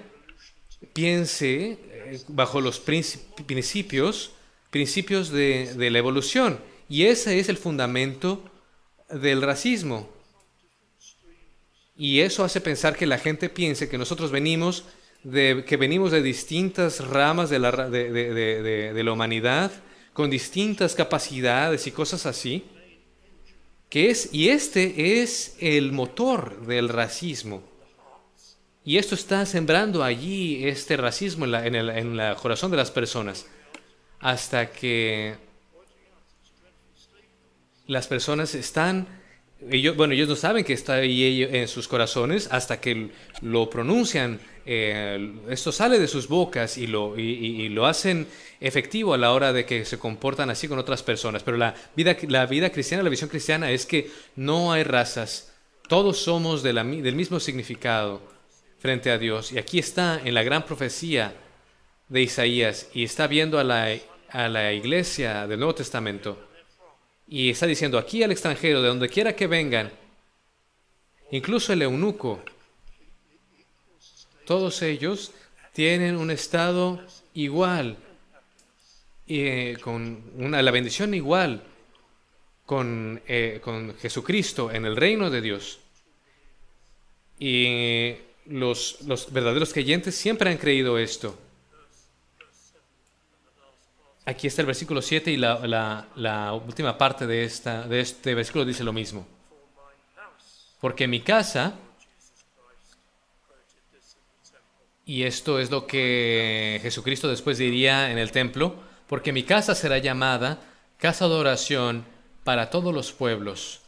piense 0.93 1.77
eh, 1.81 2.19
bajo 2.27 2.61
los 2.61 2.85
princi- 2.85 3.19
principios, 3.45 4.31
principios 4.69 5.29
de, 5.29 5.89
la 5.91 5.97
evolución. 5.97 6.59
Y 6.89 7.03
ese 7.05 7.39
es 7.39 7.49
el 7.49 7.57
fundamento 7.57 8.43
del 9.09 9.41
racismo. 9.41 10.09
Y 11.95 12.21
eso 12.21 12.43
hace 12.43 12.61
pensar 12.61 12.95
que 12.95 13.05
la 13.05 13.17
gente 13.17 13.49
piense 13.49 13.87
que 13.89 13.97
nosotros 13.97 14.31
venimos 14.31 14.85
de, 15.23 15.63
que 15.67 15.77
venimos 15.77 16.11
de 16.11 16.21
distintas 16.21 17.07
ramas 17.07 17.49
de 17.49 17.59
la, 17.59 17.71
de 17.89 19.01
la 19.03 19.11
humanidad, 19.11 19.71
con 20.13 20.29
distintas 20.29 20.95
capacidades 20.95 21.87
y 21.87 21.91
cosas 21.91 22.25
así. 22.25 22.65
Que 23.91 24.09
es, 24.09 24.29
y 24.33 24.49
este 24.49 25.21
es 25.21 25.55
el 25.59 25.91
motor 25.91 26.65
del 26.65 26.87
racismo. 26.89 27.61
Y 28.85 28.97
esto 28.97 29.13
está 29.15 29.45
sembrando 29.45 30.03
allí 30.03 30.65
este 30.65 30.97
racismo 30.97 31.45
en, 31.45 31.51
la- 31.51 31.67
en 31.67 31.75
el, 31.75 31.89
en 31.89 32.19
el 32.19 32.35
corazón 32.37 32.71
de 32.71 32.77
las 32.77 32.89
personas. 32.89 33.45
Hasta 34.19 34.71
que 34.71 35.35
las 37.87 38.07
personas 38.07 38.55
están, 38.55 39.07
ellos, 39.69 39.97
bueno, 39.97 40.13
ellos 40.13 40.29
no 40.29 40.35
saben 40.37 40.63
que 40.63 40.73
está 40.73 40.93
ahí 40.95 41.43
en 41.43 41.67
sus 41.67 41.87
corazones 41.87 42.47
hasta 42.49 42.79
que 42.79 43.11
lo 43.41 43.69
pronuncian, 43.69 44.39
eh, 44.65 45.33
esto 45.49 45.71
sale 45.71 45.99
de 45.99 46.07
sus 46.07 46.27
bocas 46.27 46.77
y 46.77 46.87
lo, 46.87 47.17
y, 47.17 47.69
lo 47.69 47.85
hacen 47.85 48.27
efectivo 48.59 49.13
a 49.13 49.17
la 49.17 49.31
hora 49.31 49.53
de 49.53 49.65
que 49.65 49.85
se 49.85 49.97
comportan 49.97 50.49
así 50.49 50.67
con 50.67 50.79
otras 50.79 51.03
personas. 51.03 51.43
Pero 51.43 51.57
la 51.57 51.75
vida, 51.95 52.15
la 52.27 52.45
vida 52.45 52.71
cristiana, 52.71 53.03
la 53.03 53.09
visión 53.09 53.29
cristiana 53.29 53.71
es 53.71 53.85
que 53.85 54.09
no 54.35 54.71
hay 54.71 54.83
razas, 54.83 55.53
todos 55.87 56.17
somos 56.17 56.63
de 56.63 56.73
del 56.73 57.15
mismo 57.15 57.39
significado 57.39 58.21
frente 58.79 59.11
a 59.11 59.17
Dios. 59.17 59.51
Y 59.51 59.57
aquí 59.57 59.79
está 59.79 60.21
en 60.23 60.33
la 60.33 60.43
gran 60.43 60.65
profecía 60.65 61.33
de 62.09 62.21
Isaías 62.21 62.89
y 62.93 63.03
está 63.03 63.27
viendo 63.27 63.59
a 63.59 63.63
la, 63.63 63.89
a 64.29 64.47
la 64.47 64.73
iglesia 64.73 65.47
del 65.47 65.59
Nuevo 65.59 65.75
Testamento 65.75 66.51
y 67.31 67.49
está 67.49 67.65
diciendo 67.65 67.97
aquí 67.97 68.21
al 68.23 68.31
extranjero, 68.31 68.81
de 68.81 68.89
donde 68.89 69.07
quiera 69.07 69.33
que 69.33 69.47
vengan, 69.47 69.89
incluso 71.31 71.71
el 71.71 71.81
eunuco, 71.81 72.43
todos 74.51 74.81
ellos 74.81 75.31
tienen 75.71 76.17
un 76.17 76.29
estado 76.29 76.99
igual, 77.33 77.95
eh, 79.25 79.77
con 79.81 80.21
una, 80.35 80.61
la 80.61 80.71
bendición 80.71 81.13
igual 81.13 81.63
con, 82.65 83.21
eh, 83.29 83.61
con 83.63 83.95
Jesucristo 83.95 84.69
en 84.69 84.83
el 84.85 84.97
reino 84.97 85.29
de 85.29 85.39
Dios. 85.39 85.79
Y 87.39 88.13
los, 88.47 88.99
los 89.03 89.31
verdaderos 89.31 89.71
creyentes 89.71 90.15
siempre 90.15 90.49
han 90.51 90.57
creído 90.57 90.97
esto. 90.97 91.39
Aquí 94.25 94.47
está 94.47 94.63
el 94.63 94.65
versículo 94.65 95.01
7 95.01 95.31
y 95.31 95.37
la, 95.37 95.65
la- 95.65 96.07
la 96.17 96.51
última 96.51 96.97
parte 96.97 97.25
de, 97.25 97.45
esta, 97.45 97.87
de 97.87 98.01
este 98.01 98.35
versículo 98.35 98.65
dice 98.65 98.83
lo 98.83 98.91
mismo. 98.91 99.25
Porque 100.81 101.07
mi 101.07 101.21
casa, 101.21 101.75
y 105.11 105.23
esto 105.23 105.59
es 105.59 105.69
lo 105.71 105.87
que 105.87 106.79
Jesucristo 106.81 107.27
después 107.27 107.57
diría 107.57 108.11
en 108.11 108.17
el 108.17 108.31
templo, 108.31 108.75
porque 109.07 109.33
mi 109.33 109.43
casa 109.43 109.75
será 109.75 109.97
llamada 109.97 110.59
casa 110.97 111.27
de 111.27 111.33
oración 111.33 112.05
para 112.45 112.69
todos 112.69 112.93
los 112.93 113.11
pueblos. 113.11 113.81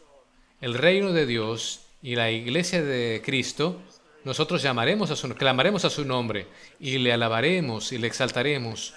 El 0.59 0.73
reino 0.73 1.13
de 1.13 1.25
Dios 1.25 1.79
y 2.01 2.15
la 2.17 2.29
iglesia 2.29 2.83
de 2.83 3.21
Cristo, 3.23 3.79
nosotros 4.25 4.61
llamaremos 4.61 5.11
a 5.11 5.15
su, 5.15 5.33
clamaremos 5.33 5.85
a 5.85 5.89
su 5.89 6.03
nombre 6.03 6.47
y 6.77 6.97
le 6.97 7.13
alabaremos 7.13 7.93
y 7.93 7.99
le 7.99 8.07
exaltaremos 8.07 8.93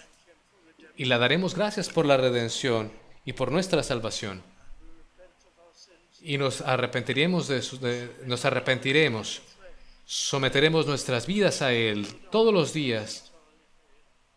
y 0.97 1.05
le 1.05 1.19
daremos 1.19 1.55
gracias 1.55 1.91
por 1.91 2.07
la 2.07 2.17
redención 2.17 2.91
y 3.25 3.35
por 3.35 3.53
nuestra 3.53 3.85
salvación. 3.85 4.43
Y 6.23 6.39
nos 6.39 6.61
arrepentiremos 6.61 7.47
de, 7.47 7.63
su- 7.63 7.79
de- 7.79 8.11
nos 8.25 8.45
arrepentiremos, 8.45 9.43
someteremos 10.07 10.87
nuestras 10.87 11.27
vidas 11.27 11.63
a 11.63 11.73
él 11.73 12.07
todos 12.31 12.55
los 12.55 12.73
días 12.73 13.33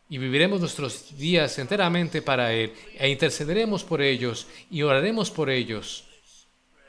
y 0.10 0.18
viviremos 0.18 0.60
nuestros 0.60 1.16
días 1.16 1.60
enteramente 1.60 2.24
para 2.24 2.52
él 2.52 2.74
e 2.98 3.08
intercederemos 3.08 3.84
por 3.84 4.02
ellos 4.02 4.48
y 4.72 4.82
oraremos 4.82 5.30
por 5.30 5.52
ellos, 5.52 6.06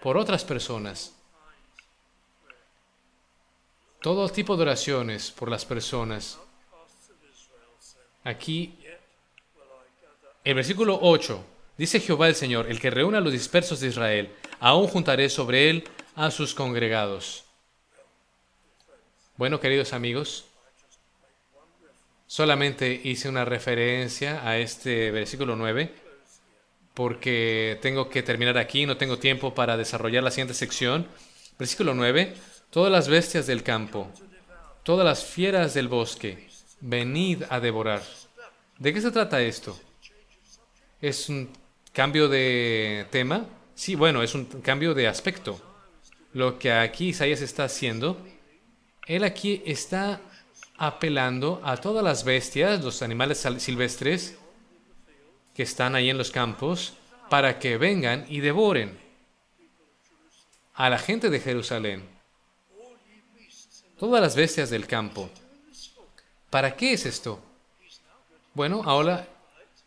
por 0.02 0.16
otras 0.16 0.42
personas. 0.42 1.14
Todo 4.00 4.26
tipo 4.30 4.56
de 4.56 4.62
oraciones 4.62 5.30
por 5.30 5.50
las 5.50 5.66
personas. 5.66 6.38
Aquí 8.24 8.78
el 10.42 10.54
versículo 10.54 10.98
8 11.02 11.44
dice 11.76 12.00
Jehová 12.00 12.28
el 12.28 12.34
Señor, 12.34 12.70
el 12.70 12.80
que 12.80 12.88
reúne 12.88 13.18
a 13.18 13.20
los 13.20 13.34
dispersos 13.34 13.80
de 13.80 13.88
Israel, 13.88 14.34
aún 14.58 14.88
juntaré 14.88 15.28
sobre 15.28 15.68
él 15.68 15.84
a 16.16 16.30
sus 16.30 16.54
congregados. 16.54 17.44
Bueno, 19.40 19.58
queridos 19.58 19.94
amigos, 19.94 20.44
solamente 22.26 23.00
hice 23.04 23.26
una 23.26 23.46
referencia 23.46 24.46
a 24.46 24.58
este 24.58 25.10
versículo 25.12 25.56
9 25.56 25.94
porque 26.92 27.78
tengo 27.80 28.10
que 28.10 28.22
terminar 28.22 28.58
aquí, 28.58 28.84
no 28.84 28.98
tengo 28.98 29.18
tiempo 29.18 29.54
para 29.54 29.78
desarrollar 29.78 30.22
la 30.22 30.30
siguiente 30.30 30.52
sección. 30.52 31.06
Versículo 31.58 31.94
9, 31.94 32.34
todas 32.68 32.92
las 32.92 33.08
bestias 33.08 33.46
del 33.46 33.62
campo, 33.62 34.10
todas 34.82 35.06
las 35.06 35.24
fieras 35.24 35.72
del 35.72 35.88
bosque, 35.88 36.46
venid 36.82 37.44
a 37.48 37.60
devorar. 37.60 38.02
¿De 38.78 38.92
qué 38.92 39.00
se 39.00 39.10
trata 39.10 39.40
esto? 39.40 39.74
¿Es 41.00 41.30
un 41.30 41.48
cambio 41.94 42.28
de 42.28 43.06
tema? 43.08 43.46
Sí, 43.74 43.94
bueno, 43.94 44.22
es 44.22 44.34
un 44.34 44.44
cambio 44.44 44.92
de 44.92 45.08
aspecto. 45.08 45.58
Lo 46.34 46.58
que 46.58 46.74
aquí 46.74 47.08
Isaías 47.08 47.40
está 47.40 47.64
haciendo, 47.64 48.18
él 49.06 49.24
aquí 49.24 49.62
está 49.66 50.20
apelando 50.76 51.60
a 51.64 51.76
todas 51.76 52.02
las 52.02 52.24
bestias, 52.24 52.82
los 52.82 53.02
animales 53.02 53.46
silvestres 53.58 54.36
que 55.54 55.62
están 55.62 55.94
ahí 55.94 56.08
en 56.08 56.18
los 56.18 56.30
campos, 56.30 56.94
para 57.28 57.58
que 57.58 57.76
vengan 57.76 58.24
y 58.28 58.40
devoren 58.40 58.98
a 60.74 60.88
la 60.88 60.98
gente 60.98 61.28
de 61.28 61.40
Jerusalén. 61.40 62.02
Todas 63.98 64.22
las 64.22 64.34
bestias 64.34 64.70
del 64.70 64.86
campo. 64.86 65.28
¿Para 66.48 66.74
qué 66.74 66.94
es 66.94 67.04
esto? 67.04 67.40
Bueno, 68.54 68.82
ahora, 68.84 69.28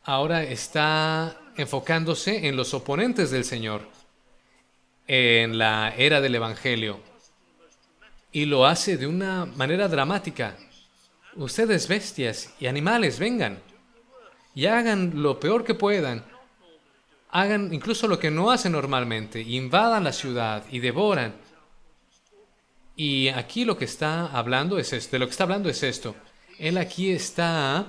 ahora 0.04 0.43
está 0.43 1.41
enfocándose 1.58 2.47
en 2.47 2.56
los 2.56 2.73
oponentes 2.73 3.32
del 3.32 3.43
Señor, 3.43 3.88
en 5.08 5.58
la 5.58 5.93
era 5.97 6.21
del 6.21 6.36
Evangelio, 6.36 6.99
y 8.34 8.46
lo 8.46 8.65
hace 8.65 8.98
de 8.98 9.08
una 9.08 9.46
manera 9.46 9.88
dramática. 9.88 10.58
Ustedes 11.36 11.88
bestias 11.88 12.54
y 12.60 12.65
animales, 12.65 13.19
vengan 13.19 13.60
y 14.56 14.65
hagan 14.65 15.22
lo 15.22 15.39
peor 15.39 15.63
que 15.63 15.76
puedan. 15.76 16.26
Hagan 17.30 17.74
incluso 17.74 18.08
lo 18.08 18.19
que 18.19 18.32
no 18.32 18.52
hacen 18.52 18.74
normalmente, 18.74 19.41
invadan 19.41 20.04
la 20.04 20.12
ciudad 20.12 20.65
y 20.72 20.80
devoran. 20.80 21.34
Y 22.96 23.30
aquí 23.30 23.65
lo 23.65 23.78
que 23.78 23.86
está 23.86 24.28
hablando 24.28 24.78
es 24.78 24.93
esto, 24.93 25.12
de 25.12 25.19
lo 25.19 25.26
que 25.26 25.32
está 25.32 25.43
hablando 25.43 25.69
es 25.69 25.82
esto. 25.82 26.15
Él 26.60 26.78
aquí 26.78 27.12
está, 27.12 27.88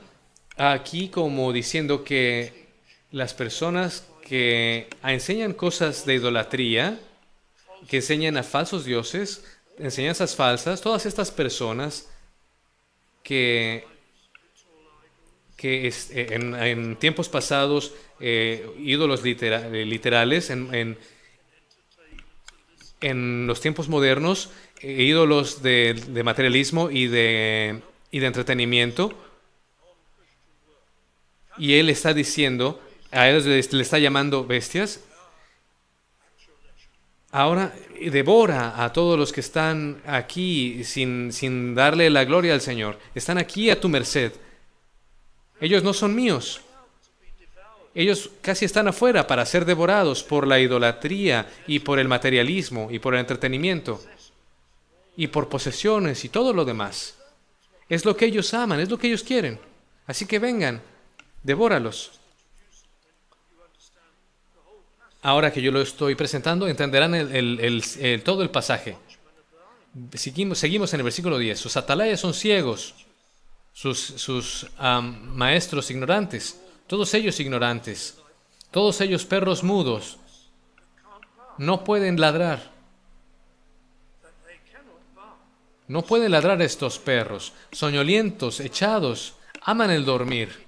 aquí 0.57 1.09
como 1.09 1.53
diciendo 1.53 2.05
que 2.05 2.69
las 3.11 3.35
personas 3.35 4.09
que 4.23 4.89
enseñan 5.03 5.53
cosas 5.53 6.07
de 6.07 6.15
idolatría, 6.15 6.99
que 7.89 7.97
enseñan 7.97 8.39
a 8.39 8.43
falsos 8.43 8.87
dioses, 8.87 9.45
enseñanzas 9.79 10.35
falsas, 10.37 10.81
todas 10.81 11.07
estas 11.07 11.31
personas 11.31 12.09
que, 13.23 13.85
que 15.57 15.89
eh, 15.89 16.29
en, 16.31 16.97
tiempos 16.97 17.29
pasados, 17.29 17.95
eh, 18.21 18.69
ídolos 18.79 19.23
eh, 19.25 19.85
literales, 19.87 20.51
en, 20.51 20.97
en, 23.01 23.47
los 23.47 23.61
tiempos 23.61 23.89
modernos, 23.89 24.51
ídolos 24.83 25.63
de, 25.63 26.23
materialismo 26.25 26.91
y 26.91 27.07
de, 27.07 27.83
y 28.11 28.19
de 28.19 28.27
entretenimiento, 28.27 29.13
y 31.59 31.75
él 31.75 31.91
está 31.91 32.15
diciendo, 32.15 32.81
a 33.11 33.29
ellos 33.29 33.45
le 33.45 33.83
está 33.83 33.99
llamando 33.99 34.45
bestias, 34.47 35.01
ahora 37.35 37.75
devora 38.13 38.85
a 38.85 38.93
todos 38.93 39.19
los 39.19 39.33
que 39.33 39.41
están 39.41 40.01
aquí 40.07 40.85
sin, 40.85 41.33
sin 41.33 41.75
darle 41.75 42.09
la 42.09 42.25
gloria 42.25 42.55
al 42.55 42.61
Señor. 42.61 42.97
Están 43.13 43.39
aquí 43.39 43.71
a 43.71 43.81
tu 43.81 43.89
merced. 43.89 44.33
Ellos 45.61 45.83
no 45.83 45.93
son 45.93 46.15
míos. 46.15 46.61
Ellos 47.93 48.31
casi 48.41 48.65
están 48.65 48.87
afuera 48.87 49.27
para 49.27 49.45
ser 49.47 49.65
devorados 49.65 50.23
por 50.23 50.47
la 50.47 50.61
idolatría 50.61 51.49
y 51.67 51.81
por 51.81 51.99
el 51.99 52.07
materialismo 52.07 52.89
y 52.91 53.01
por 53.01 53.15
el 53.15 53.21
entretenimiento 53.21 54.01
y 55.17 55.27
por 55.27 55.49
posesiones 55.49 56.25
y 56.25 56.29
todo 56.29 56.53
lo 56.53 56.65
demás. 56.65 57.19
Es 57.89 58.05
lo 58.05 58.17
que 58.17 58.27
ellos 58.27 58.55
aman, 58.55 58.79
es 58.79 58.91
lo 58.91 58.99
que 58.99 59.09
ellos 59.09 59.25
quieren. 59.25 59.59
Así 60.07 60.25
que 60.25 60.39
vengan, 60.39 60.83
devóralos. 61.43 62.21
Ahora 65.25 65.51
que 65.51 65.63
yo 65.63 65.73
lo 65.73 65.81
estoy 65.81 66.15
presentando, 66.17 66.69
entenderán 66.69 67.15
el, 67.15 68.23
todo 68.23 68.43
el 68.43 68.51
pasaje. 68.51 68.99
Seguimos, 70.13 70.63
en 70.63 71.01
el 71.01 71.03
versículo 71.03 71.39
10. 71.39 71.59
Sus 71.59 71.79
atalayas 71.79 72.21
son 72.21 72.35
ciegos, 72.35 72.95
sus 73.73 74.67
maestros 74.79 75.91
ignorantes, 75.91 76.61
todos 76.87 77.15
ellos 77.15 77.41
ignorantes, 77.41 78.19
todos 78.71 79.01
ellos 79.01 79.25
perros 79.25 79.65
mudos, 79.65 80.19
no 81.57 81.85
pueden 81.85 82.21
ladrar. 82.21 82.71
No 85.89 86.03
pueden 86.03 86.33
ladrar 86.33 86.61
estos 86.61 86.99
perros, 86.99 87.55
soñolientos, 87.73 88.61
echados, 88.61 89.37
aman 89.63 89.91
el 89.91 90.05
dormir. 90.05 90.64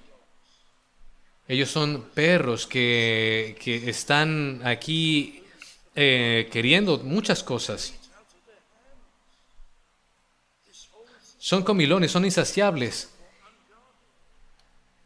Ellos 1.47 1.69
son 1.69 2.03
perros 2.13 2.67
que, 2.67 3.55
están 3.87 4.61
aquí 4.65 5.43
eh, 5.95 6.49
queriendo 6.51 6.97
muchas 6.99 7.41
cosas. 7.41 7.93
Son 11.37 11.63
comilones, 11.63 12.11
son 12.11 12.25
insaciables. 12.25 13.09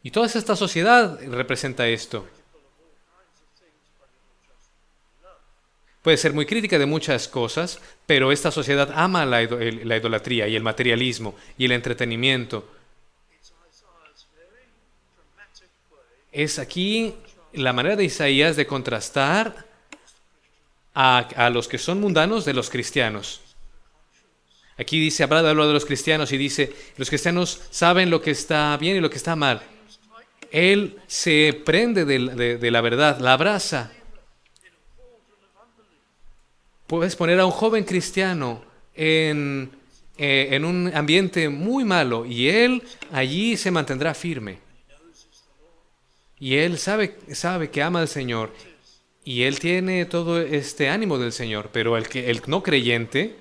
Y 0.02 0.10
toda 0.10 0.26
esta 0.26 0.56
sociedad 0.56 1.20
representa 1.28 1.86
esto. 1.86 2.26
Puede 6.02 6.16
ser 6.16 6.32
muy 6.32 6.46
crítica 6.46 6.80
de 6.80 6.86
muchas 6.86 7.28
cosas, 7.28 7.80
pero 8.06 8.32
esta 8.32 8.50
sociedad 8.50 8.90
ama 8.96 9.24
la, 9.24 9.42
la 9.42 9.96
idolatría 9.96 10.48
y 10.48 10.56
el 10.56 10.64
materialismo 10.64 11.36
y 11.56 11.66
el 11.66 11.72
entretenimiento 11.72 12.68
es 16.32 16.58
aquí 16.58 17.14
la 17.52 17.72
manera 17.74 17.94
de 17.94 18.04
Isaías 18.04 18.56
de 18.56 18.66
contrastar 18.66 19.66
a, 20.94 21.50
los 21.50 21.68
que 21.68 21.78
son 21.78 22.00
mundanos 22.00 22.44
de 22.44 22.54
los 22.54 22.70
cristianos. 22.70 23.40
Aquí 24.78 24.98
dice, 24.98 25.22
habla 25.22 25.42
de 25.42 25.54
los 25.54 25.84
cristianos 25.84 26.32
y 26.32 26.38
dice, 26.38 26.72
los 26.96 27.08
cristianos 27.08 27.60
saben 27.70 28.10
lo 28.10 28.22
que 28.22 28.30
está 28.30 28.76
bien 28.78 28.96
y 28.96 29.00
lo 29.00 29.10
que 29.10 29.18
está 29.18 29.36
mal. 29.36 29.62
Él 30.50 30.98
se 31.06 31.60
prende 31.64 32.04
de, 32.04 32.70
la 32.70 32.80
verdad, 32.80 33.18
la 33.20 33.34
abraza. 33.34 33.92
Puedes 36.86 37.16
poner 37.16 37.40
a 37.40 37.46
un 37.46 37.52
joven 37.52 37.84
cristiano 37.84 38.64
en, 38.94 39.70
eh, 40.18 40.48
en 40.50 40.64
un 40.64 40.90
ambiente 40.94 41.48
muy 41.48 41.84
malo 41.84 42.26
y 42.26 42.48
él 42.48 42.82
allí 43.12 43.56
se 43.56 43.70
mantendrá 43.70 44.12
firme. 44.12 44.71
Y 46.42 46.56
él 46.56 46.76
sabe, 46.76 47.16
sabe 47.34 47.70
que 47.70 47.84
ama 47.84 48.00
al 48.00 48.08
Señor 48.08 48.50
y 49.22 49.44
él 49.44 49.60
tiene 49.60 50.06
todo 50.06 50.40
este 50.40 50.88
ánimo 50.88 51.16
del 51.16 51.30
Señor, 51.30 51.70
pero 51.72 51.96
el, 51.96 52.08
que, 52.08 52.30
el 52.30 52.42
no 52.48 52.64
creyente, 52.64 53.36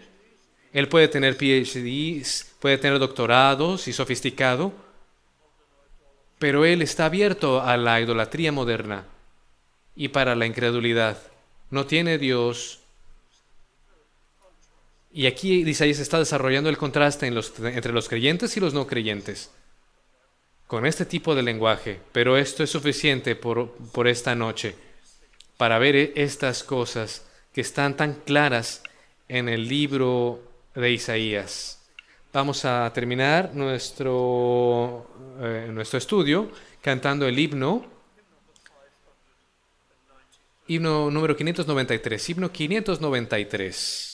él 0.71 0.87
puede 0.87 1.07
tener 1.07 1.33
PhDs, 1.33 2.53
puede 2.59 2.77
tener 2.77 2.99
doctorados 2.99 3.87
y 3.87 3.93
sofisticado, 3.93 4.71
pero 6.37 6.63
él 6.63 6.83
está 6.83 7.05
abierto 7.05 7.59
a 7.63 7.75
la 7.75 7.99
idolatría 7.99 8.51
moderna 8.51 9.07
y 9.95 10.09
para 10.09 10.35
la 10.35 10.45
incredulidad. 10.45 11.17
No 11.71 11.87
tiene 11.87 12.19
Dios. 12.19 12.81
Y 15.11 15.25
aquí 15.25 15.67
Isaías 15.67 15.97
está 15.97 16.19
desarrollando 16.19 16.69
el 16.69 16.77
contraste 16.77 17.25
entre 17.25 17.93
los 17.93 18.07
creyentes 18.07 18.55
y 18.57 18.59
los 18.59 18.75
no 18.75 18.85
creyentes 18.85 19.49
con 20.71 20.85
este 20.85 21.05
tipo 21.05 21.35
de 21.35 21.43
lenguaje, 21.43 21.99
pero 22.13 22.37
esto 22.37 22.63
es 22.63 22.69
suficiente 22.69 23.35
por, 23.35 23.73
por 23.91 24.07
esta 24.07 24.35
noche 24.35 24.73
para 25.57 25.77
ver 25.79 25.97
e, 25.97 26.13
estas 26.15 26.63
cosas 26.63 27.27
que 27.51 27.59
están 27.59 27.97
tan 27.97 28.13
claras 28.13 28.81
en 29.27 29.49
el 29.49 29.67
libro 29.67 30.41
de 30.73 30.93
Isaías. 30.93 31.77
Vamos 32.31 32.63
a 32.63 32.89
terminar 32.93 33.53
nuestro, 33.53 35.11
eh, 35.41 35.67
nuestro 35.73 35.97
estudio 35.97 36.49
cantando 36.81 37.27
el 37.27 37.37
himno, 37.37 37.85
himno 40.67 41.11
número 41.11 41.35
593, 41.35 42.29
himno 42.29 42.49
593. 42.49 44.10